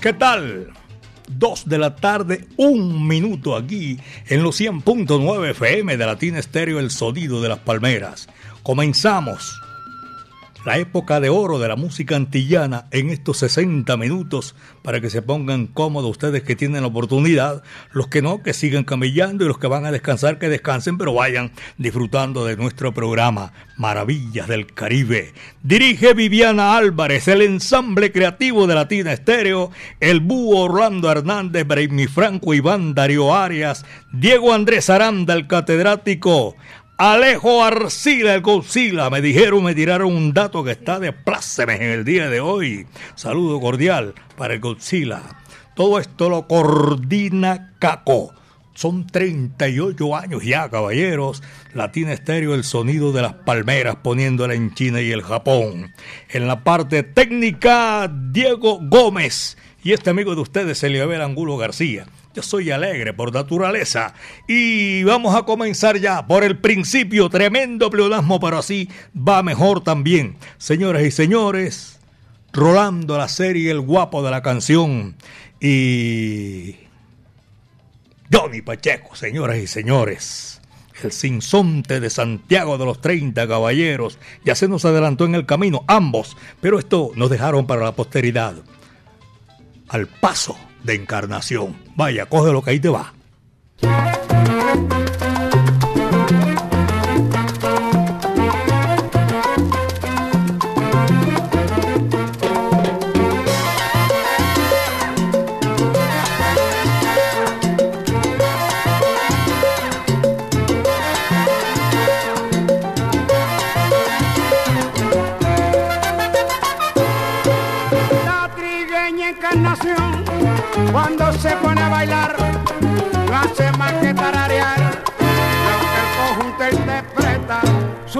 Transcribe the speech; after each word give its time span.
¿Qué 0.00 0.12
tal? 0.12 0.68
Dos 1.28 1.68
de 1.68 1.76
la 1.76 1.96
tarde, 1.96 2.46
un 2.56 3.08
minuto 3.08 3.56
aquí 3.56 3.98
en 4.28 4.44
los 4.44 4.60
100.9 4.60 5.50
FM 5.50 5.96
de 5.96 6.06
Latina 6.06 6.38
Estéreo, 6.38 6.78
el 6.78 6.90
sonido 6.90 7.42
de 7.42 7.48
las 7.48 7.58
palmeras. 7.58 8.28
Comenzamos 8.62 9.60
la 10.64 10.78
época 10.78 11.20
de 11.20 11.28
oro 11.28 11.58
de 11.58 11.68
la 11.68 11.76
música 11.76 12.16
antillana 12.16 12.86
en 12.90 13.10
estos 13.10 13.38
60 13.38 13.96
minutos 13.96 14.54
para 14.82 15.00
que 15.00 15.10
se 15.10 15.22
pongan 15.22 15.66
cómodos 15.66 16.10
ustedes 16.10 16.42
que 16.42 16.56
tienen 16.56 16.82
la 16.82 16.88
oportunidad, 16.88 17.62
los 17.92 18.08
que 18.08 18.22
no, 18.22 18.42
que 18.42 18.52
sigan 18.52 18.84
camellando 18.84 19.44
y 19.44 19.48
los 19.48 19.58
que 19.58 19.66
van 19.66 19.84
a 19.84 19.92
descansar, 19.92 20.38
que 20.38 20.48
descansen, 20.48 20.98
pero 20.98 21.14
vayan 21.14 21.52
disfrutando 21.78 22.44
de 22.44 22.56
nuestro 22.56 22.92
programa 22.92 23.52
Maravillas 23.76 24.46
del 24.46 24.66
Caribe. 24.66 25.32
Dirige 25.62 26.14
Viviana 26.14 26.76
Álvarez, 26.76 27.26
el 27.28 27.42
ensamble 27.42 28.12
creativo 28.12 28.66
de 28.66 28.74
Latina 28.74 29.12
Estéreo, 29.12 29.70
el 30.00 30.20
búho 30.20 30.64
Orlando 30.64 31.10
Hernández, 31.10 31.66
Braimi 31.66 32.06
Franco, 32.06 32.54
Iván 32.54 32.94
Darío 32.94 33.34
Arias, 33.34 33.84
Diego 34.12 34.52
Andrés 34.52 34.90
Aranda, 34.90 35.34
el 35.34 35.46
catedrático, 35.46 36.56
Alejo 36.98 37.64
Arcila, 37.64 38.34
el 38.34 38.42
Godzilla. 38.42 39.10
Me 39.10 39.20
dijeron, 39.20 39.64
me 39.64 39.74
tiraron 39.74 40.12
un 40.14 40.32
dato 40.32 40.62
que 40.62 40.72
está 40.72 41.00
de 41.00 41.12
plácemes 41.12 41.80
en 41.80 41.88
el 41.88 42.04
día 42.04 42.28
de 42.28 42.40
hoy. 42.40 42.86
Saludo 43.14 43.60
cordial 43.60 44.14
para 44.36 44.54
el 44.54 44.60
Godzilla. 44.60 45.22
Todo 45.74 45.98
esto 45.98 46.28
lo 46.28 46.46
coordina 46.46 47.72
Caco. 47.78 48.34
Son 48.74 49.06
38 49.06 50.16
años 50.16 50.44
ya, 50.44 50.68
caballeros. 50.70 51.42
Latina 51.74 52.12
Estéreo, 52.12 52.54
el 52.54 52.64
sonido 52.64 53.12
de 53.12 53.22
las 53.22 53.34
palmeras, 53.34 53.96
poniéndola 53.96 54.54
en 54.54 54.74
China 54.74 55.00
y 55.00 55.10
el 55.10 55.22
Japón. 55.22 55.92
En 56.30 56.46
la 56.46 56.62
parte 56.62 57.02
técnica, 57.02 58.10
Diego 58.30 58.78
Gómez. 58.82 59.56
Y 59.82 59.92
este 59.92 60.10
amigo 60.10 60.34
de 60.34 60.42
ustedes, 60.42 60.82
Eliabel 60.82 61.22
Angulo 61.22 61.56
García. 61.56 62.06
Yo 62.34 62.42
soy 62.42 62.70
alegre 62.70 63.12
por 63.12 63.32
naturaleza. 63.32 64.14
Y 64.48 65.02
vamos 65.04 65.34
a 65.34 65.42
comenzar 65.42 65.98
ya 65.98 66.26
por 66.26 66.44
el 66.44 66.58
principio. 66.58 67.28
Tremendo 67.28 67.90
pleonasmo, 67.90 68.40
pero 68.40 68.58
así 68.58 68.88
va 69.16 69.42
mejor 69.42 69.82
también. 69.82 70.36
Señoras 70.56 71.02
y 71.02 71.10
señores, 71.10 72.00
Rolando 72.54 73.16
la 73.16 73.28
serie 73.28 73.70
El 73.70 73.80
guapo 73.80 74.22
de 74.22 74.30
la 74.30 74.42
canción. 74.42 75.16
Y. 75.60 76.76
Johnny 78.32 78.62
Pacheco, 78.62 79.14
señoras 79.14 79.58
y 79.58 79.66
señores. 79.66 80.60
El 81.02 81.12
sinsonte 81.12 82.00
de 82.00 82.08
Santiago 82.08 82.78
de 82.78 82.84
los 82.84 83.00
30 83.00 83.46
caballeros. 83.48 84.18
Ya 84.44 84.54
se 84.54 84.68
nos 84.68 84.84
adelantó 84.84 85.24
en 85.24 85.34
el 85.34 85.46
camino, 85.46 85.84
ambos. 85.86 86.36
Pero 86.60 86.78
esto 86.78 87.10
nos 87.14 87.30
dejaron 87.30 87.66
para 87.66 87.84
la 87.84 87.92
posteridad. 87.92 88.54
Al 89.88 90.06
paso 90.06 90.56
de 90.84 90.94
encarnación. 90.94 91.76
Vaya, 91.96 92.26
coge 92.26 92.52
lo 92.52 92.62
que 92.62 92.70
ahí 92.70 92.80
te 92.80 92.88
va. 92.88 93.12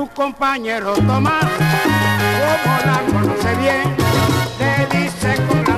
Su 0.03 0.09
compañero 0.15 0.95
Tomás, 0.95 1.45
como 2.65 2.77
la 2.87 2.99
conoce 3.13 3.55
bien, 3.57 3.97
le 4.59 4.99
dice 4.99 5.37
con 5.47 5.63
grandeza, 5.63 5.72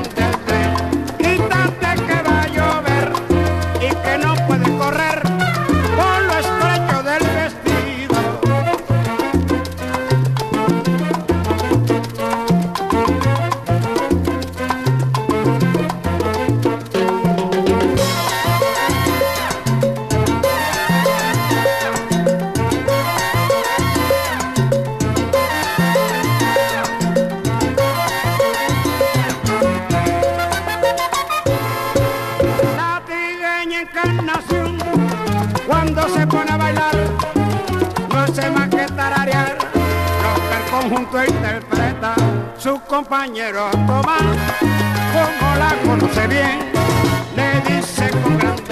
su 42.65 42.81
compañero 42.89 43.69
Tomás, 43.73 44.23
como 45.13 45.55
la 45.57 45.77
conoce 45.85 46.27
bien, 46.27 46.73
le 47.37 47.61
dice 47.61 48.09
con 48.23 48.39
grandeza, 48.39 48.64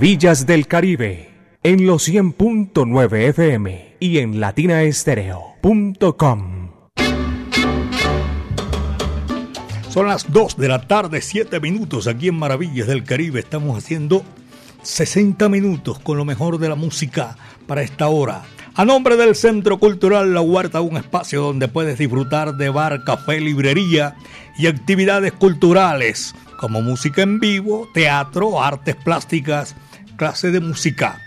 Maravillas 0.00 0.46
del 0.46 0.66
Caribe, 0.66 1.28
en 1.62 1.86
los 1.86 2.08
100.9 2.08 3.28
FM 3.28 3.96
y 4.00 4.16
en 4.16 4.40
latinaestereo.com. 4.40 6.70
Son 9.90 10.06
las 10.06 10.32
2 10.32 10.56
de 10.56 10.68
la 10.68 10.88
tarde, 10.88 11.20
7 11.20 11.60
minutos 11.60 12.06
aquí 12.06 12.28
en 12.28 12.36
Maravillas 12.36 12.86
del 12.86 13.04
Caribe. 13.04 13.40
Estamos 13.40 13.76
haciendo 13.76 14.24
60 14.80 15.50
minutos 15.50 15.98
con 15.98 16.16
lo 16.16 16.24
mejor 16.24 16.56
de 16.56 16.70
la 16.70 16.76
música 16.76 17.36
para 17.66 17.82
esta 17.82 18.08
hora. 18.08 18.44
A 18.76 18.86
nombre 18.86 19.16
del 19.16 19.34
Centro 19.34 19.78
Cultural 19.78 20.32
La 20.32 20.40
Huerta, 20.40 20.80
un 20.80 20.96
espacio 20.96 21.42
donde 21.42 21.68
puedes 21.68 21.98
disfrutar 21.98 22.54
de 22.54 22.70
bar, 22.70 23.04
café, 23.04 23.38
librería 23.38 24.16
y 24.56 24.66
actividades 24.66 25.32
culturales 25.32 26.34
como 26.58 26.80
música 26.80 27.20
en 27.20 27.38
vivo, 27.38 27.86
teatro, 27.92 28.62
artes 28.62 28.96
plásticas, 28.96 29.76
clase 30.20 30.50
de 30.50 30.60
música. 30.60 31.22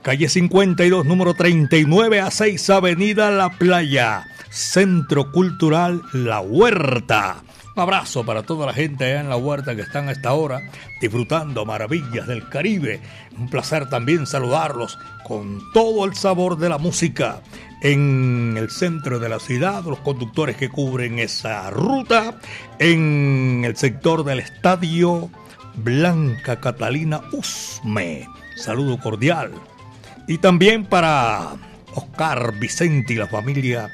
Calle 0.00 0.30
52, 0.30 1.04
número 1.04 1.34
39 1.34 2.20
a 2.22 2.30
6, 2.30 2.70
Avenida 2.70 3.30
La 3.30 3.50
Playa, 3.50 4.26
Centro 4.48 5.30
Cultural 5.30 6.00
La 6.14 6.40
Huerta. 6.40 7.42
Un 7.74 7.82
abrazo 7.82 8.24
para 8.24 8.42
toda 8.42 8.64
la 8.64 8.72
gente 8.72 9.04
allá 9.04 9.20
en 9.20 9.28
la 9.28 9.36
huerta 9.36 9.76
que 9.76 9.82
están 9.82 10.08
a 10.08 10.12
esta 10.12 10.32
hora 10.32 10.62
disfrutando 10.98 11.66
maravillas 11.66 12.26
del 12.26 12.48
Caribe. 12.48 13.02
Un 13.36 13.50
placer 13.50 13.90
también 13.90 14.26
saludarlos 14.26 14.98
con 15.22 15.60
todo 15.74 16.06
el 16.06 16.14
sabor 16.14 16.56
de 16.56 16.70
la 16.70 16.78
música 16.78 17.42
en 17.82 18.54
el 18.56 18.70
centro 18.70 19.18
de 19.18 19.28
la 19.28 19.40
ciudad, 19.40 19.84
los 19.84 19.98
conductores 19.98 20.56
que 20.56 20.70
cubren 20.70 21.18
esa 21.18 21.68
ruta, 21.68 22.38
en 22.78 23.60
el 23.66 23.76
sector 23.76 24.24
del 24.24 24.40
estadio 24.40 25.28
Blanca 25.76 26.60
Catalina 26.60 27.22
Usme. 27.32 28.28
Saludo 28.56 28.98
cordial. 28.98 29.52
Y 30.26 30.38
también 30.38 30.84
para 30.84 31.56
Oscar 31.94 32.58
Vicente 32.58 33.14
y 33.14 33.16
la 33.16 33.26
familia 33.26 33.90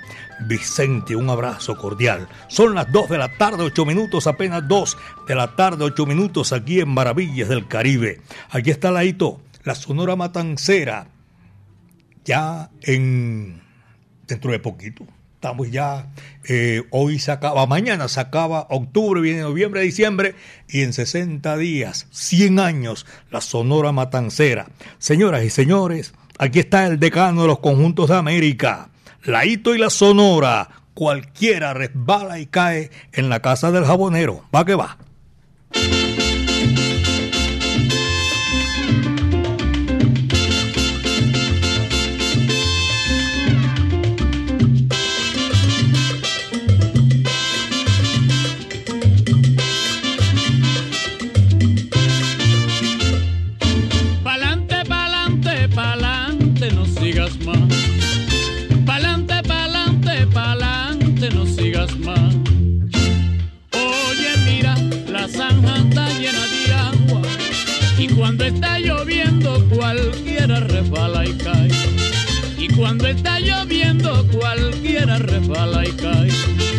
Vicente, 0.46 1.14
un 1.14 1.30
abrazo 1.30 1.76
cordial. 1.76 2.28
Son 2.48 2.74
las 2.74 2.90
2 2.90 3.10
de 3.10 3.18
la 3.18 3.36
tarde, 3.36 3.62
8 3.62 3.84
minutos, 3.84 4.26
apenas 4.26 4.66
2 4.66 4.96
de 5.28 5.34
la 5.34 5.54
tarde, 5.54 5.84
8 5.84 6.06
minutos 6.06 6.52
aquí 6.52 6.80
en 6.80 6.88
Maravillas 6.88 7.48
del 7.48 7.68
Caribe. 7.68 8.20
Aquí 8.50 8.70
está 8.70 8.90
la 8.90 9.04
hito, 9.04 9.40
la 9.64 9.74
Sonora 9.74 10.16
Matancera, 10.16 11.08
ya 12.24 12.70
en 12.82 13.62
dentro 14.26 14.50
de 14.50 14.58
poquito. 14.58 15.06
Estamos 15.42 15.72
ya, 15.72 16.06
eh, 16.44 16.84
hoy 16.90 17.18
se 17.18 17.32
acaba, 17.32 17.66
mañana 17.66 18.06
se 18.06 18.20
acaba 18.20 18.68
octubre, 18.70 19.20
viene 19.20 19.40
noviembre, 19.40 19.80
diciembre, 19.80 20.36
y 20.68 20.82
en 20.82 20.92
60 20.92 21.56
días, 21.56 22.06
100 22.12 22.60
años, 22.60 23.06
la 23.28 23.40
Sonora 23.40 23.90
Matancera. 23.90 24.68
Señoras 24.98 25.42
y 25.42 25.50
señores, 25.50 26.14
aquí 26.38 26.60
está 26.60 26.86
el 26.86 27.00
decano 27.00 27.42
de 27.42 27.48
los 27.48 27.58
conjuntos 27.58 28.08
de 28.08 28.14
América, 28.14 28.90
la 29.24 29.44
Hito 29.44 29.74
y 29.74 29.78
la 29.78 29.90
Sonora. 29.90 30.68
Cualquiera 30.94 31.74
resbala 31.74 32.38
y 32.38 32.46
cae 32.46 32.92
en 33.10 33.28
la 33.28 33.42
casa 33.42 33.72
del 33.72 33.84
jabonero. 33.84 34.44
Va 34.54 34.64
que 34.64 34.76
va. 34.76 34.96
Cuando 72.82 73.06
está 73.06 73.38
lloviendo 73.38 74.26
cualquiera 74.32 75.18
resbala 75.18 75.86
y 75.86 75.92
cae. 75.92 76.71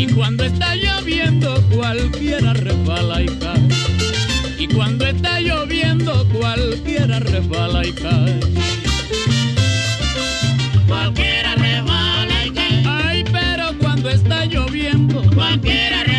Y 0.00 0.06
cuando 0.14 0.44
está 0.44 0.74
lloviendo 0.76 1.62
cualquiera 1.76 2.54
resbala 2.54 3.20
y 3.20 3.26
cae. 3.26 3.68
Y 4.58 4.66
cuando 4.66 5.04
está 5.04 5.40
lloviendo 5.40 6.26
cualquiera 6.32 7.18
resbala 7.20 7.86
y 7.86 7.92
cae. 7.92 8.40
Cualquiera 10.88 11.54
resbala 11.54 12.46
y 12.46 12.50
cae. 12.50 12.84
Ay, 12.86 13.24
pero 13.30 13.76
cuando 13.78 14.08
está 14.08 14.46
lloviendo 14.46 15.22
cualquiera 15.34 15.98
resbala 15.98 16.09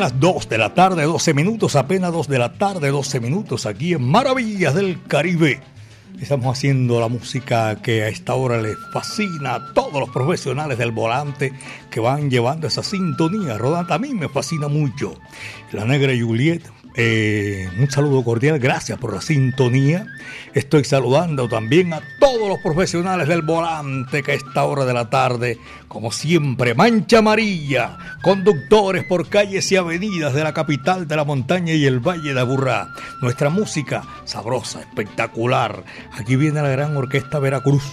Las 0.00 0.18
2 0.18 0.48
de 0.48 0.56
la 0.56 0.72
tarde, 0.72 1.02
12 1.02 1.34
minutos, 1.34 1.76
apenas 1.76 2.10
2 2.10 2.26
de 2.26 2.38
la 2.38 2.54
tarde, 2.54 2.88
12 2.88 3.20
minutos 3.20 3.66
aquí 3.66 3.92
en 3.92 4.02
Maravillas 4.02 4.74
del 4.74 5.02
Caribe. 5.02 5.60
Estamos 6.18 6.56
haciendo 6.56 6.98
la 7.00 7.08
música 7.08 7.76
que 7.82 8.04
a 8.04 8.08
esta 8.08 8.34
hora 8.34 8.62
les 8.62 8.78
fascina 8.94 9.56
a 9.56 9.74
todos 9.74 10.00
los 10.00 10.08
profesionales 10.08 10.78
del 10.78 10.90
volante 10.90 11.52
que 11.90 12.00
van 12.00 12.30
llevando 12.30 12.66
esa 12.66 12.82
sintonía 12.82 13.58
rodante. 13.58 13.92
A 13.92 13.98
mí 13.98 14.14
me 14.14 14.30
fascina 14.30 14.68
mucho. 14.68 15.18
La 15.70 15.84
Negra 15.84 16.14
Juliet, 16.18 16.62
eh, 16.94 17.68
un 17.78 17.90
saludo 17.90 18.24
cordial, 18.24 18.58
gracias 18.58 18.98
por 18.98 19.14
la 19.14 19.20
sintonía. 19.20 20.06
Estoy 20.54 20.84
saludando 20.84 21.48
también 21.48 21.92
a 21.94 22.00
todos 22.18 22.48
los 22.48 22.58
profesionales 22.58 23.28
del 23.28 23.42
volante 23.42 24.22
que 24.22 24.32
a 24.32 24.34
esta 24.34 24.64
hora 24.64 24.84
de 24.84 24.92
la 24.92 25.08
tarde, 25.08 25.58
como 25.86 26.10
siempre, 26.10 26.74
mancha 26.74 27.18
amarilla, 27.18 27.96
conductores 28.22 29.04
por 29.04 29.28
calles 29.28 29.70
y 29.70 29.76
avenidas 29.76 30.34
de 30.34 30.42
la 30.42 30.52
capital 30.52 31.06
de 31.06 31.16
la 31.16 31.24
montaña 31.24 31.74
y 31.74 31.86
el 31.86 32.00
valle 32.00 32.34
de 32.34 32.40
Aburrá. 32.40 32.88
Nuestra 33.22 33.50
música 33.50 34.02
sabrosa, 34.24 34.80
espectacular. 34.80 35.84
Aquí 36.12 36.34
viene 36.36 36.62
la 36.62 36.70
gran 36.70 36.96
orquesta 36.96 37.38
Veracruz, 37.38 37.84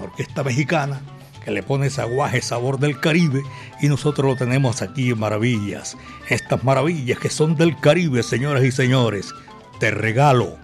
orquesta 0.00 0.42
mexicana 0.42 1.00
que 1.44 1.50
le 1.50 1.62
pone 1.62 1.86
ese 1.86 2.00
aguaje 2.00 2.40
sabor 2.42 2.78
del 2.78 3.00
Caribe 3.00 3.42
y 3.80 3.88
nosotros 3.88 4.26
lo 4.30 4.36
tenemos 4.36 4.82
aquí 4.82 5.10
en 5.10 5.18
Maravillas. 5.18 5.96
Estas 6.28 6.62
maravillas 6.64 7.18
que 7.18 7.30
son 7.30 7.56
del 7.56 7.78
Caribe, 7.78 8.22
señoras 8.22 8.64
y 8.64 8.72
señores. 8.72 9.34
Te 9.80 9.90
regalo 9.90 10.56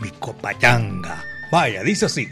mi 0.00 0.10
copachanga. 0.10 1.24
Vaya, 1.50 1.82
dice 1.82 2.06
así. 2.06 2.28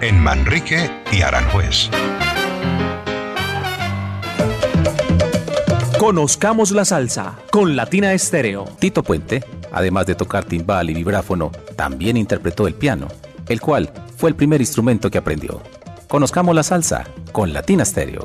En 0.00 0.18
Manrique 0.18 0.90
y 1.12 1.20
Aranjuez. 1.20 1.90
Conozcamos 5.98 6.70
la 6.70 6.86
salsa 6.86 7.38
con 7.50 7.76
Latina 7.76 8.14
Estéreo. 8.14 8.64
Tito 8.78 9.02
Puente, 9.02 9.44
además 9.72 10.06
de 10.06 10.14
tocar 10.14 10.44
timbal 10.44 10.88
y 10.88 10.94
vibráfono, 10.94 11.52
también 11.76 12.16
interpretó 12.16 12.66
el 12.66 12.76
piano, 12.76 13.08
el 13.46 13.60
cual 13.60 13.92
fue 14.16 14.30
el 14.30 14.36
primer 14.36 14.62
instrumento 14.62 15.10
que 15.10 15.18
aprendió. 15.18 15.60
Conozcamos 16.08 16.54
la 16.54 16.62
salsa 16.62 17.04
con 17.32 17.52
Latina 17.52 17.84
Stereo. 17.84 18.24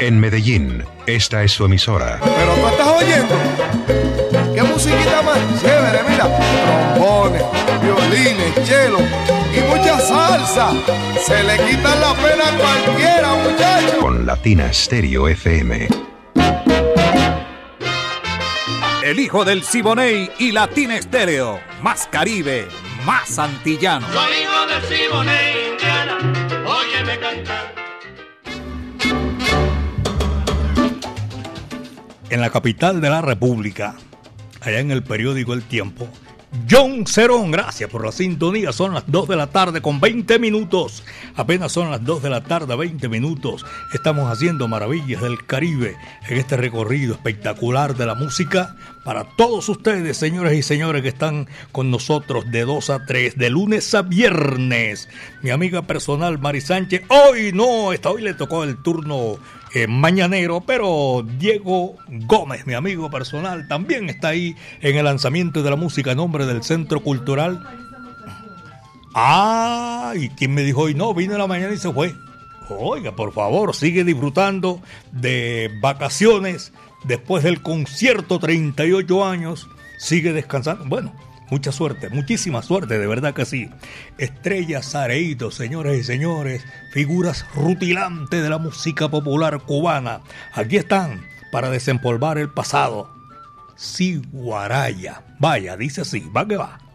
En 0.00 0.20
Medellín, 0.20 0.84
esta 1.06 1.42
es 1.42 1.52
su 1.52 1.64
emisora. 1.64 2.20
Pero 2.22 2.54
tú 2.54 2.68
estás 2.68 2.88
oyendo. 2.88 3.34
Qué 4.54 4.62
musiquita 4.62 5.22
más 5.22 5.38
chévere, 5.60 5.98
mira. 6.08 6.94
Trombones, 6.94 7.42
violines, 7.82 8.54
cello 8.64 8.98
y 9.52 9.60
mucha 9.68 9.98
salsa. 9.98 10.70
Se 11.20 11.42
le 11.42 11.56
quita 11.68 11.94
la 11.96 12.14
pena 12.14 12.48
a 12.48 12.56
cualquiera, 12.56 13.34
muchachos. 13.42 13.94
Con 14.00 14.24
Latina 14.24 14.72
Stereo 14.72 15.28
FM. 15.28 15.88
El 19.02 19.18
hijo 19.18 19.44
del 19.44 19.64
Siboney 19.64 20.30
y 20.38 20.52
Latina 20.52 20.96
Estéreo. 20.96 21.60
Más 21.82 22.06
Caribe, 22.06 22.68
más 23.04 23.38
antillano. 23.38 24.06
Soy 24.12 24.32
hijo 24.42 24.66
de 24.66 24.96
Siboney, 24.96 25.57
en 32.30 32.40
la 32.40 32.50
capital 32.50 33.00
de 33.00 33.10
la 33.10 33.20
República, 33.20 33.94
allá 34.60 34.80
en 34.80 34.90
el 34.90 35.02
periódico 35.02 35.54
El 35.54 35.62
Tiempo. 35.62 36.08
John 36.70 37.06
Cerón, 37.06 37.50
gracias 37.50 37.90
por 37.90 38.04
la 38.04 38.12
sintonía. 38.12 38.72
Son 38.72 38.94
las 38.94 39.04
2 39.06 39.28
de 39.28 39.36
la 39.36 39.48
tarde 39.48 39.82
con 39.82 40.00
20 40.00 40.38
minutos. 40.38 41.04
Apenas 41.36 41.72
son 41.72 41.90
las 41.90 42.02
2 42.04 42.22
de 42.22 42.30
la 42.30 42.42
tarde, 42.42 42.74
20 42.74 43.08
minutos. 43.08 43.66
Estamos 43.92 44.30
haciendo 44.32 44.66
maravillas 44.66 45.20
del 45.20 45.44
Caribe 45.44 45.96
en 46.26 46.38
este 46.38 46.56
recorrido 46.56 47.14
espectacular 47.14 47.96
de 47.96 48.06
la 48.06 48.14
música 48.14 48.76
para 49.08 49.24
todos 49.24 49.70
ustedes, 49.70 50.18
señores 50.18 50.52
y 50.52 50.62
señores 50.62 51.00
que 51.00 51.08
están 51.08 51.48
con 51.72 51.90
nosotros 51.90 52.50
de 52.50 52.66
2 52.66 52.90
a 52.90 53.06
3, 53.06 53.38
de 53.38 53.48
lunes 53.48 53.94
a 53.94 54.02
viernes. 54.02 55.08
Mi 55.40 55.48
amiga 55.48 55.80
personal 55.80 56.38
Mari 56.38 56.60
Sánchez, 56.60 57.04
hoy 57.08 57.52
no, 57.54 57.94
esta 57.94 58.10
hoy 58.10 58.20
le 58.20 58.34
tocó 58.34 58.64
el 58.64 58.76
turno 58.82 59.38
eh, 59.72 59.86
mañanero, 59.86 60.60
pero 60.60 61.24
Diego 61.38 61.96
Gómez, 62.06 62.66
mi 62.66 62.74
amigo 62.74 63.10
personal, 63.10 63.66
también 63.66 64.10
está 64.10 64.28
ahí 64.28 64.54
en 64.82 64.98
el 64.98 65.06
lanzamiento 65.06 65.62
de 65.62 65.70
la 65.70 65.76
música 65.76 66.10
a 66.12 66.14
nombre 66.14 66.44
del 66.44 66.62
Centro 66.62 67.00
Cultural. 67.00 67.66
Ah, 69.14 70.12
y 70.16 70.28
quien 70.28 70.52
me 70.52 70.60
dijo 70.60 70.82
hoy 70.82 70.92
no, 70.92 71.14
vino 71.14 71.32
en 71.32 71.38
la 71.38 71.46
mañana 71.46 71.72
y 71.72 71.78
se 71.78 71.90
fue. 71.90 72.14
Oiga, 72.68 73.16
por 73.16 73.32
favor, 73.32 73.74
sigue 73.74 74.04
disfrutando 74.04 74.82
de 75.12 75.70
vacaciones 75.80 76.74
después 77.04 77.44
del 77.44 77.62
concierto 77.62 78.38
38 78.38 79.24
años, 79.24 79.68
sigue 79.98 80.32
descansando. 80.32 80.84
Bueno, 80.86 81.14
mucha 81.50 81.72
suerte, 81.72 82.08
muchísima 82.10 82.62
suerte, 82.62 82.98
de 82.98 83.06
verdad 83.06 83.34
que 83.34 83.44
sí. 83.44 83.68
Estrellas 84.18 84.94
Areíto, 84.94 85.50
señores 85.50 85.98
y 86.00 86.04
señores, 86.04 86.64
figuras 86.92 87.46
rutilantes 87.54 88.42
de 88.42 88.50
la 88.50 88.58
música 88.58 89.08
popular 89.08 89.60
cubana. 89.60 90.20
Aquí 90.52 90.76
están 90.76 91.22
para 91.50 91.70
desempolvar 91.70 92.38
el 92.38 92.50
pasado. 92.50 93.10
Siguaraya. 93.76 95.22
Vaya, 95.38 95.76
dice 95.76 96.00
así, 96.00 96.28
va 96.36 96.46
que 96.46 96.56
va. 96.56 96.87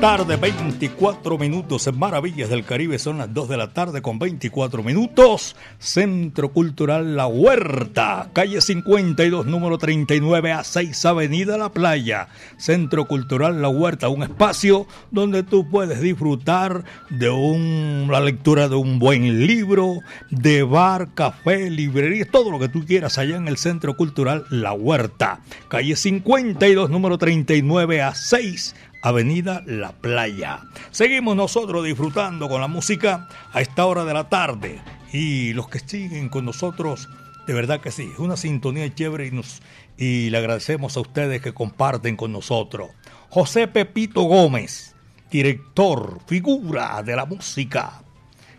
Tarde, 0.00 0.36
24 0.36 1.36
minutos. 1.36 1.86
En 1.86 1.98
Maravillas 1.98 2.48
del 2.48 2.64
Caribe 2.64 2.98
son 2.98 3.18
las 3.18 3.34
2 3.34 3.50
de 3.50 3.56
la 3.58 3.74
tarde 3.74 4.00
con 4.00 4.18
24 4.18 4.82
minutos. 4.82 5.56
Centro 5.78 6.52
Cultural 6.52 7.16
La 7.16 7.26
Huerta, 7.26 8.30
calle 8.32 8.62
52, 8.62 9.44
número 9.44 9.76
39 9.76 10.52
a 10.52 10.64
6, 10.64 11.04
Avenida 11.04 11.58
La 11.58 11.70
Playa. 11.70 12.28
Centro 12.56 13.06
Cultural 13.06 13.60
La 13.60 13.68
Huerta, 13.68 14.08
un 14.08 14.22
espacio 14.22 14.86
donde 15.10 15.42
tú 15.42 15.68
puedes 15.68 16.00
disfrutar 16.00 16.82
de 17.10 17.28
un, 17.28 18.08
la 18.10 18.20
lectura 18.20 18.70
de 18.70 18.76
un 18.76 18.98
buen 18.98 19.46
libro, 19.46 19.98
de 20.30 20.62
bar, 20.62 21.08
café, 21.14 21.68
librería, 21.68 22.24
todo 22.24 22.50
lo 22.50 22.58
que 22.58 22.70
tú 22.70 22.86
quieras 22.86 23.18
allá 23.18 23.36
en 23.36 23.48
el 23.48 23.58
Centro 23.58 23.94
Cultural 23.96 24.46
La 24.48 24.72
Huerta. 24.72 25.40
Calle 25.68 25.94
52, 25.94 26.88
número 26.88 27.18
39 27.18 28.00
a 28.00 28.14
6, 28.14 28.74
Avenida 29.02 29.62
La 29.66 29.92
Playa. 29.92 30.60
Seguimos 30.90 31.36
nosotros 31.36 31.84
disfrutando 31.84 32.48
con 32.48 32.60
la 32.60 32.68
música 32.68 33.28
a 33.52 33.60
esta 33.60 33.86
hora 33.86 34.04
de 34.04 34.14
la 34.14 34.28
tarde. 34.28 34.80
Y 35.12 35.52
los 35.54 35.68
que 35.68 35.78
siguen 35.78 36.28
con 36.28 36.44
nosotros, 36.44 37.08
de 37.46 37.54
verdad 37.54 37.80
que 37.80 37.90
sí, 37.90 38.10
es 38.12 38.18
una 38.18 38.36
sintonía 38.36 38.94
chévere 38.94 39.26
y, 39.26 39.30
nos, 39.30 39.62
y 39.96 40.30
le 40.30 40.38
agradecemos 40.38 40.96
a 40.96 41.00
ustedes 41.00 41.40
que 41.40 41.54
comparten 41.54 42.16
con 42.16 42.32
nosotros. 42.32 42.90
José 43.30 43.68
Pepito 43.68 44.22
Gómez, 44.22 44.94
director, 45.30 46.20
figura 46.26 47.02
de 47.02 47.16
la 47.16 47.24
música, 47.24 48.02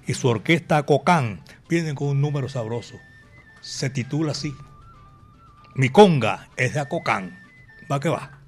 y 0.07 0.13
su 0.13 0.27
orquesta 0.27 0.83
Cocán 0.83 1.41
vienen 1.69 1.95
con 1.95 2.07
un 2.07 2.21
número 2.21 2.49
sabroso. 2.49 2.95
Se 3.61 3.89
titula 3.89 4.31
así. 4.31 4.53
Mi 5.75 5.89
conga 5.89 6.49
es 6.57 6.73
de 6.73 6.79
Acocán. 6.79 7.39
Va 7.89 7.99
que 7.99 8.09
va. 8.09 8.40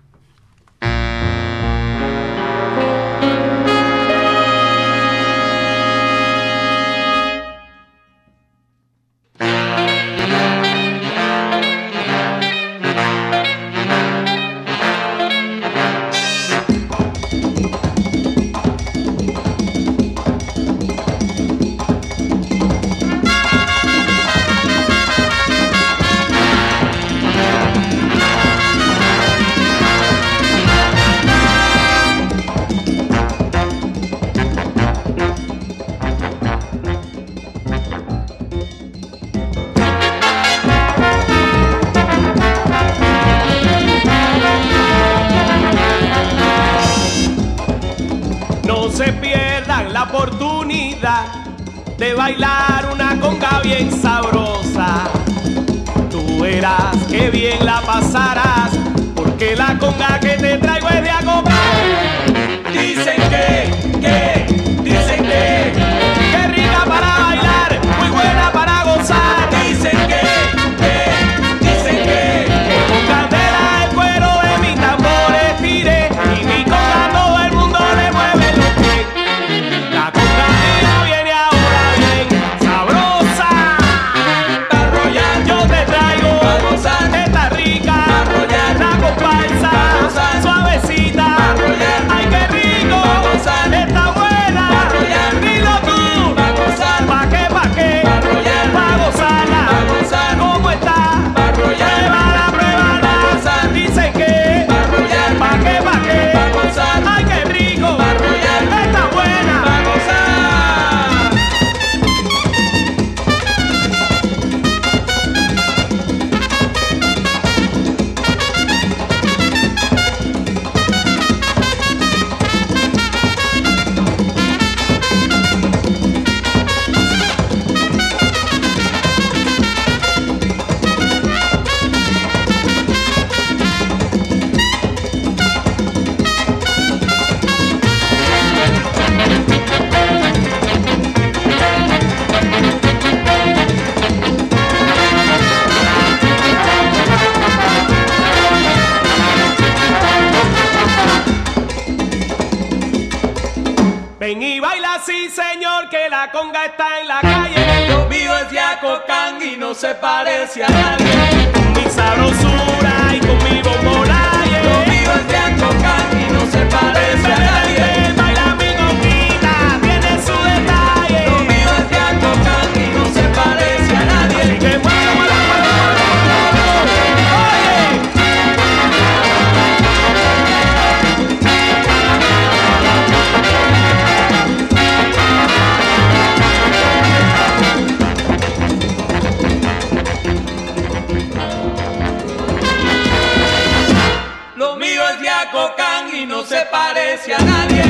Y 196.13 196.25
no 196.25 196.43
se 196.43 196.65
parece 196.71 197.34
a 197.34 197.39
nadie. 197.39 197.84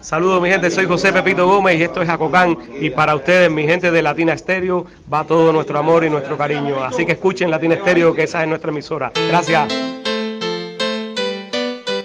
Saludos 0.00 0.42
mi 0.42 0.50
gente, 0.50 0.70
soy 0.70 0.84
José 0.84 1.10
Pepito 1.12 1.46
Gómez 1.46 1.78
y 1.78 1.84
esto 1.84 2.02
es 2.02 2.08
Acocán 2.08 2.58
y 2.78 2.90
para 2.90 3.14
ustedes, 3.14 3.50
mi 3.50 3.64
gente 3.64 3.90
de 3.90 4.02
Latina 4.02 4.34
Estéreo, 4.34 4.86
va 5.12 5.24
todo 5.24 5.52
nuestro 5.52 5.78
amor 5.78 6.04
y 6.04 6.10
nuestro 6.10 6.36
cariño. 6.36 6.84
Así 6.84 7.06
que 7.06 7.12
escuchen 7.12 7.50
Latina 7.50 7.76
Estéreo, 7.76 8.14
que 8.14 8.24
esa 8.24 8.42
es 8.42 8.48
nuestra 8.48 8.70
emisora. 8.70 9.10
Gracias. 9.28 9.72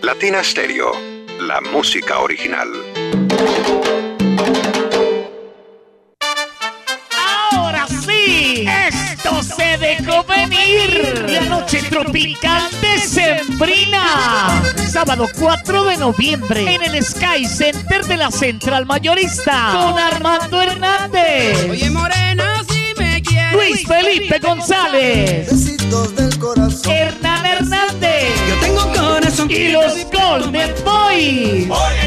Latina 0.02 0.42
Stereo, 0.42 0.94
la 1.42 1.60
música 1.60 2.20
original. 2.20 2.70
Venir. 10.08 11.26
La 11.28 11.42
noche 11.42 11.82
tropical 11.90 12.62
de 12.82 12.98
Sembrina. 13.00 14.62
Sábado 14.90 15.28
4 15.38 15.84
de 15.84 15.98
noviembre 15.98 16.76
en 16.76 16.82
el 16.84 17.04
Sky 17.04 17.46
Center 17.46 18.06
de 18.06 18.16
la 18.16 18.32
Central 18.32 18.86
Mayorista 18.86 19.72
con 19.74 20.00
Armando 20.00 20.62
Hernández. 20.62 21.70
Oye, 21.70 21.90
morena, 21.90 22.64
si 22.70 22.94
me 22.98 23.22
quieres. 23.22 23.54
Luis 23.54 23.86
Felipe 23.86 24.40
González. 24.40 25.52
Besitos 25.52 26.16
del 26.16 26.40
corazón. 26.40 26.92
Hernán 26.92 27.46
Hernández. 27.46 28.30
Yo 28.48 28.56
tengo 28.62 28.94
corazón. 28.94 29.52
Y 29.52 29.68
los 29.70 29.94
Golden 30.10 30.74
Boys. 30.86 31.70
Oye, 31.70 32.07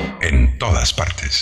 En 0.21 0.57
todas 0.59 0.93
partes. 0.93 1.41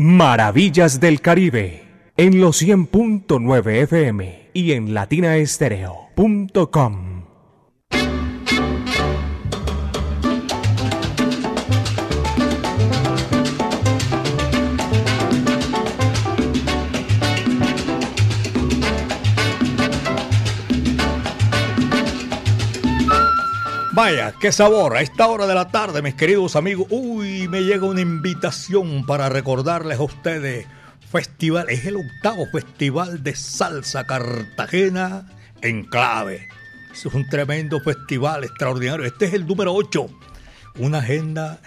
Maravillas 0.00 0.98
del 0.98 1.20
Caribe 1.20 1.84
en 2.16 2.40
los 2.40 2.62
100.9 2.62 3.82
FM 3.82 4.48
y 4.54 4.72
en 4.72 4.94
latinaestereo.com. 4.94 7.09
Vaya, 24.02 24.32
qué 24.40 24.50
sabor. 24.50 24.96
A 24.96 25.02
esta 25.02 25.26
hora 25.26 25.46
de 25.46 25.54
la 25.54 25.68
tarde, 25.68 26.00
mis 26.00 26.14
queridos 26.14 26.56
amigos, 26.56 26.86
uy, 26.88 27.48
me 27.48 27.60
llega 27.60 27.84
una 27.84 28.00
invitación 28.00 29.04
para 29.04 29.28
recordarles 29.28 29.98
a 29.98 30.02
ustedes. 30.02 30.66
Festival, 31.12 31.68
es 31.68 31.84
el 31.84 31.96
octavo 31.96 32.46
festival 32.46 33.22
de 33.22 33.34
salsa 33.34 34.06
Cartagena 34.06 35.26
en 35.60 35.84
clave. 35.84 36.48
Es 36.90 37.04
un 37.04 37.28
tremendo 37.28 37.78
festival 37.80 38.44
extraordinario. 38.44 39.04
Este 39.04 39.26
es 39.26 39.34
el 39.34 39.46
número 39.46 39.74
8. 39.74 40.06
Una 40.78 41.00
agenda 41.00 41.60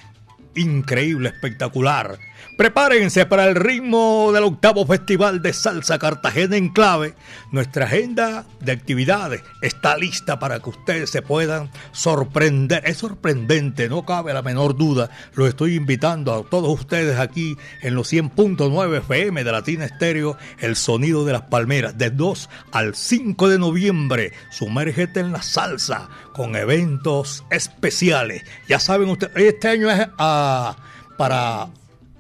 increíble, 0.55 1.29
espectacular. 1.29 2.17
Prepárense 2.57 3.25
para 3.25 3.45
el 3.45 3.55
ritmo 3.55 4.31
del 4.31 4.43
octavo 4.43 4.85
Festival 4.85 5.41
de 5.41 5.53
Salsa 5.53 5.97
Cartagena 5.97 6.55
en 6.55 6.69
clave. 6.69 7.15
Nuestra 7.51 7.85
agenda 7.85 8.45
de 8.59 8.71
actividades 8.71 9.41
está 9.61 9.97
lista 9.97 10.37
para 10.37 10.59
que 10.59 10.69
ustedes 10.69 11.09
se 11.09 11.23
puedan 11.23 11.71
sorprender. 11.91 12.83
Es 12.85 12.97
sorprendente, 12.97 13.89
no 13.89 14.05
cabe 14.05 14.33
la 14.33 14.43
menor 14.43 14.77
duda. 14.77 15.09
Lo 15.33 15.47
estoy 15.47 15.75
invitando 15.75 16.33
a 16.33 16.43
todos 16.43 16.79
ustedes 16.79 17.19
aquí 17.19 17.57
en 17.81 17.95
los 17.95 18.13
100.9 18.13 18.97
FM 18.99 19.43
de 19.43 19.51
Latina 19.51 19.85
Estéreo, 19.85 20.37
el 20.59 20.75
sonido 20.75 21.25
de 21.25 21.33
las 21.33 21.43
palmeras, 21.43 21.97
de 21.97 22.11
2 22.11 22.49
al 22.71 22.93
5 22.93 23.49
de 23.49 23.57
noviembre. 23.59 24.31
Sumérgete 24.51 25.21
en 25.21 25.31
la 25.31 25.41
salsa 25.41 26.07
con 26.33 26.55
eventos 26.55 27.43
especiales. 27.49 28.43
Ya 28.67 28.79
saben 28.79 29.09
ustedes, 29.09 29.33
este 29.35 29.69
año 29.69 29.89
es 29.89 30.07
ah, 30.19 30.75
para 31.17 31.67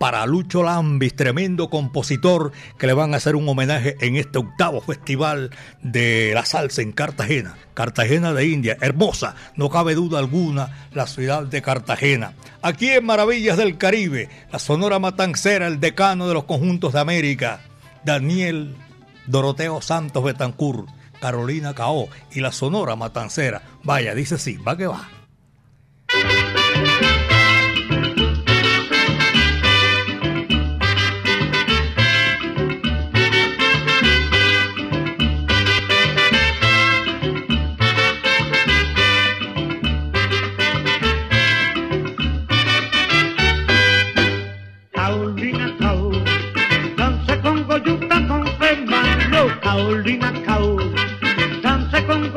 para 0.03 0.25
Lucho 0.25 0.63
Lambis, 0.63 1.15
tremendo 1.15 1.69
compositor, 1.69 2.51
que 2.77 2.87
le 2.87 2.93
van 2.93 3.13
a 3.13 3.17
hacer 3.17 3.37
un 3.37 3.47
homenaje 3.47 3.95
en 4.01 4.17
este 4.17 4.37
octavo 4.37 4.81
festival 4.81 5.51
de 5.81 6.33
la 6.33 6.43
salsa 6.43 6.81
en 6.81 6.91
Cartagena. 6.91 7.55
Cartagena 7.73 8.33
de 8.33 8.45
India, 8.47 8.75
hermosa, 8.81 9.35
no 9.55 9.69
cabe 9.69 9.95
duda 9.95 10.19
alguna, 10.19 10.89
la 10.91 11.07
ciudad 11.07 11.43
de 11.43 11.61
Cartagena. 11.61 12.33
Aquí 12.61 12.89
en 12.89 13.05
Maravillas 13.05 13.55
del 13.55 13.77
Caribe, 13.77 14.27
la 14.51 14.59
Sonora 14.59 14.99
Matancera, 14.99 15.67
el 15.67 15.79
decano 15.79 16.27
de 16.27 16.33
los 16.33 16.43
conjuntos 16.43 16.91
de 16.91 16.99
América, 16.99 17.61
Daniel 18.03 18.75
Doroteo 19.27 19.81
Santos 19.81 20.21
Betancur, 20.21 20.85
Carolina 21.21 21.73
Cao 21.73 22.09
y 22.33 22.41
la 22.41 22.51
Sonora 22.51 22.97
Matancera. 22.97 23.61
Vaya, 23.83 24.13
dice 24.13 24.37
sí, 24.37 24.57
va 24.57 24.75
que 24.75 24.87
va. 24.87 25.22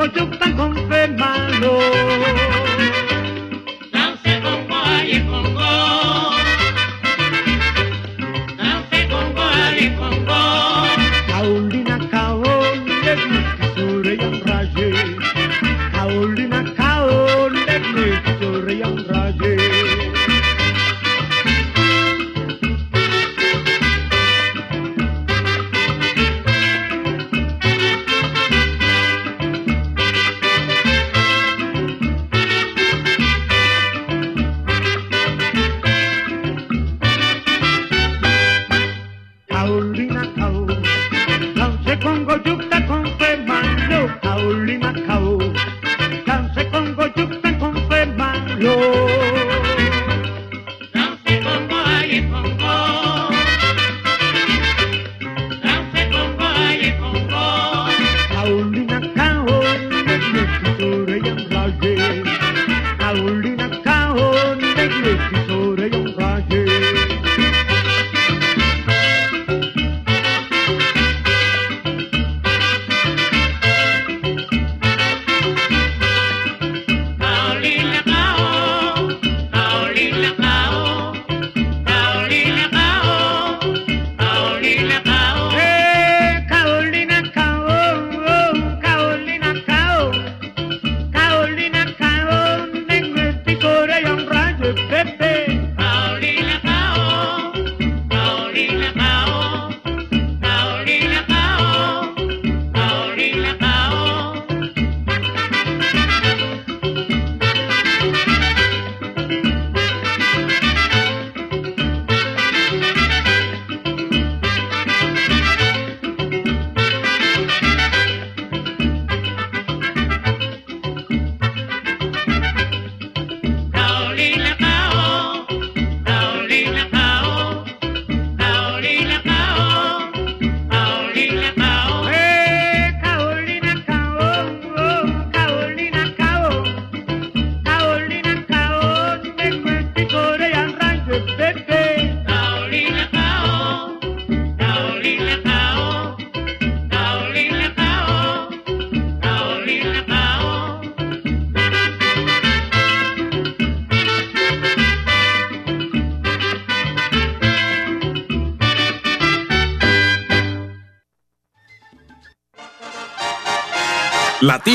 Hoje 0.06 0.22
o 0.22 0.38
pagode 0.38 0.75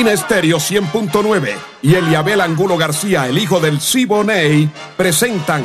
Latina 0.02 0.20
Estéreo 0.20 0.56
100.9 0.56 1.54
y 1.80 1.94
Eliabel 1.94 2.40
Angulo 2.40 2.76
García, 2.76 3.28
el 3.28 3.38
hijo 3.38 3.60
del 3.60 3.80
Siboney, 3.80 4.68
presentan 4.96 5.62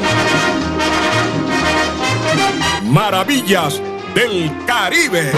Maravillas 2.83 3.81
del 4.13 4.51
Caribe. 4.67 5.31